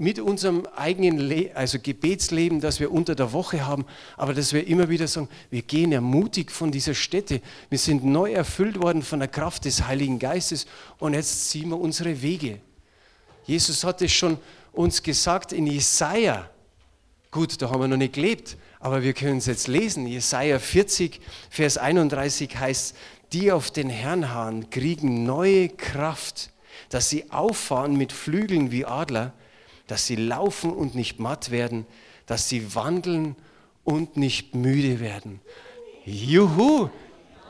mit 0.00 0.18
unserem 0.18 0.66
eigenen 0.76 1.18
Le 1.18 1.50
also 1.54 1.78
Gebetsleben, 1.78 2.60
das 2.60 2.80
wir 2.80 2.90
unter 2.90 3.14
der 3.14 3.32
Woche 3.32 3.66
haben, 3.66 3.84
aber 4.16 4.32
dass 4.32 4.54
wir 4.54 4.66
immer 4.66 4.88
wieder 4.88 5.06
sagen, 5.06 5.28
wir 5.50 5.60
gehen 5.60 5.92
ermutigt 5.92 6.50
von 6.50 6.72
dieser 6.72 6.94
Stätte. 6.94 7.42
Wir 7.68 7.78
sind 7.78 8.02
neu 8.04 8.32
erfüllt 8.32 8.80
worden 8.80 9.02
von 9.02 9.18
der 9.18 9.28
Kraft 9.28 9.66
des 9.66 9.86
Heiligen 9.86 10.18
Geistes 10.18 10.66
und 10.98 11.12
jetzt 11.12 11.50
ziehen 11.50 11.68
wir 11.68 11.78
unsere 11.78 12.22
Wege. 12.22 12.60
Jesus 13.44 13.84
hat 13.84 14.00
es 14.00 14.10
schon 14.12 14.38
uns 14.72 15.02
gesagt 15.02 15.52
in 15.52 15.66
Jesaja. 15.66 16.48
Gut, 17.30 17.60
da 17.60 17.68
haben 17.68 17.82
wir 17.82 17.88
noch 17.88 17.98
nicht 17.98 18.14
gelebt, 18.14 18.56
aber 18.80 19.02
wir 19.02 19.12
können 19.12 19.38
es 19.38 19.46
jetzt 19.46 19.68
lesen. 19.68 20.06
Jesaja 20.06 20.58
40, 20.58 21.20
Vers 21.50 21.76
31 21.76 22.56
heißt, 22.56 22.96
die 23.34 23.52
auf 23.52 23.70
den 23.70 23.90
Herrn 23.90 24.32
harren, 24.32 24.70
kriegen 24.70 25.24
neue 25.24 25.68
Kraft, 25.68 26.50
dass 26.88 27.10
sie 27.10 27.30
auffahren 27.30 27.96
mit 27.96 28.12
Flügeln 28.12 28.70
wie 28.70 28.86
Adler 28.86 29.34
dass 29.90 30.06
sie 30.06 30.14
laufen 30.14 30.72
und 30.72 30.94
nicht 30.94 31.18
matt 31.18 31.50
werden, 31.50 31.84
dass 32.26 32.48
sie 32.48 32.76
wandeln 32.76 33.34
und 33.82 34.16
nicht 34.16 34.54
müde 34.54 35.00
werden. 35.00 35.40
Juhu! 36.04 36.90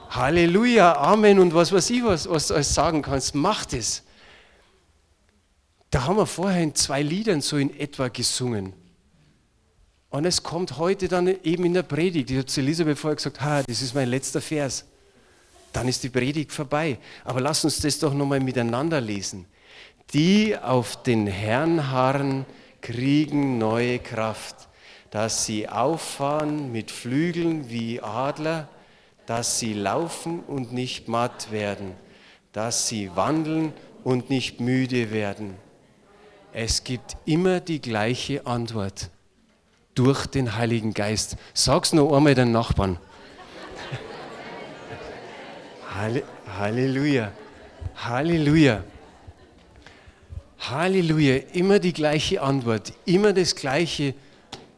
Halleluja, 0.09 0.97
Amen 0.97 1.39
und 1.39 1.55
was 1.55 1.71
weiß 1.71 1.91
ich, 1.91 2.03
was, 2.03 2.29
was 2.29 2.49
du 2.49 2.55
alles 2.55 2.75
sagen 2.75 3.03
kannst, 3.03 3.35
macht 3.35 3.75
es. 3.75 4.03
Da 5.91 6.05
haben 6.05 6.17
wir 6.17 6.25
vorher 6.25 6.63
in 6.63 6.75
zwei 6.75 7.03
Liedern 7.03 7.43
so 7.43 7.59
in 7.59 7.79
etwa 7.79 8.09
gesungen. 8.09 8.73
Und 10.09 10.25
es 10.25 10.43
kommt 10.43 10.79
heute 10.79 11.09
dann 11.09 11.27
eben 11.27 11.67
in 11.67 11.75
der 11.75 11.83
Predigt. 11.83 12.31
Ich 12.31 12.39
habe 12.39 12.47
zu 12.47 12.61
Elisabeth 12.61 12.99
vorher 12.99 13.17
gesagt, 13.17 13.41
ha, 13.43 13.63
das 13.63 13.83
ist 13.83 13.95
mein 13.95 14.09
letzter 14.09 14.41
Vers. 14.41 14.87
Dann 15.75 15.87
ist 15.89 16.03
die 16.03 16.09
Predigt 16.09 16.53
vorbei. 16.53 16.99
Aber 17.23 17.41
lass 17.41 17.65
uns 17.65 17.81
das 17.81 17.99
doch 17.99 18.15
nochmal 18.15 18.41
miteinander 18.41 19.01
lesen. 19.01 19.45
Die 20.13 20.57
auf 20.57 21.03
den 21.03 21.27
Herrn 21.27 21.91
harren, 21.91 22.47
kriegen 22.81 23.59
neue 23.59 23.99
Kraft, 23.99 24.69
dass 25.11 25.45
sie 25.45 25.69
auffahren 25.69 26.73
mit 26.73 26.91
Flügeln 26.91 27.69
wie 27.69 28.01
Adler, 28.01 28.69
dass 29.27 29.59
sie 29.59 29.75
laufen 29.75 30.41
und 30.41 30.73
nicht 30.73 31.09
matt 31.09 31.53
werden, 31.53 31.93
dass 32.53 32.89
sie 32.89 33.15
wandeln 33.15 33.73
und 34.03 34.31
nicht 34.31 34.61
müde 34.61 35.13
werden. 35.13 35.55
Es 36.53 36.83
gibt 36.83 37.17
immer 37.27 37.61
die 37.61 37.81
gleiche 37.81 38.47
Antwort 38.47 39.11
durch 39.95 40.27
den 40.27 40.57
Heiligen 40.57 40.95
Geist. 40.95 41.37
Sag's 41.55 41.93
noch 41.93 42.13
einmal 42.13 42.35
den 42.35 42.51
Nachbarn. 42.51 42.99
Halleluja. 46.59 47.31
Halleluja. 47.97 48.83
Halleluja, 50.61 51.37
immer 51.55 51.79
die 51.79 51.95
gleiche 51.95 52.43
Antwort, 52.43 52.93
immer 53.07 53.33
das 53.33 53.57
gleiche, 53.57 54.15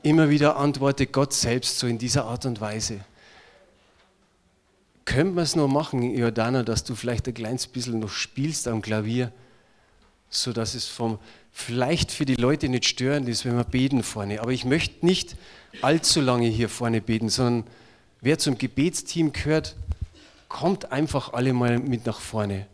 immer 0.02 0.30
wieder 0.30 0.56
antwortet 0.56 1.12
Gott 1.12 1.32
selbst 1.32 1.78
so 1.78 1.86
in 1.88 1.98
dieser 1.98 2.24
Art 2.24 2.46
und 2.46 2.60
Weise. 2.60 3.00
Könnte 5.04 5.34
man 5.34 5.44
es 5.44 5.56
noch 5.56 5.66
machen, 5.66 6.16
Jordana, 6.16 6.62
dass 6.62 6.84
du 6.84 6.94
vielleicht 6.94 7.26
ein 7.26 7.34
kleines 7.34 7.66
bisschen 7.66 7.98
noch 7.98 8.10
spielst 8.10 8.68
am 8.68 8.80
Klavier, 8.80 9.32
sodass 10.30 10.74
es 10.74 10.86
vom, 10.86 11.18
vielleicht 11.50 12.12
für 12.12 12.24
die 12.24 12.36
Leute 12.36 12.68
nicht 12.68 12.84
störend 12.84 13.28
ist, 13.28 13.44
wenn 13.44 13.56
wir 13.56 13.64
beten 13.64 14.04
vorne. 14.04 14.40
Aber 14.40 14.52
ich 14.52 14.64
möchte 14.64 15.04
nicht 15.04 15.36
allzu 15.82 16.20
lange 16.20 16.46
hier 16.46 16.68
vorne 16.68 17.00
beten, 17.00 17.28
sondern 17.28 17.64
wer 18.20 18.38
zum 18.38 18.56
Gebetsteam 18.56 19.32
gehört, 19.32 19.74
kommt 20.48 20.92
einfach 20.92 21.32
alle 21.32 21.52
mal 21.52 21.80
mit 21.80 22.06
nach 22.06 22.20
vorne. 22.20 22.66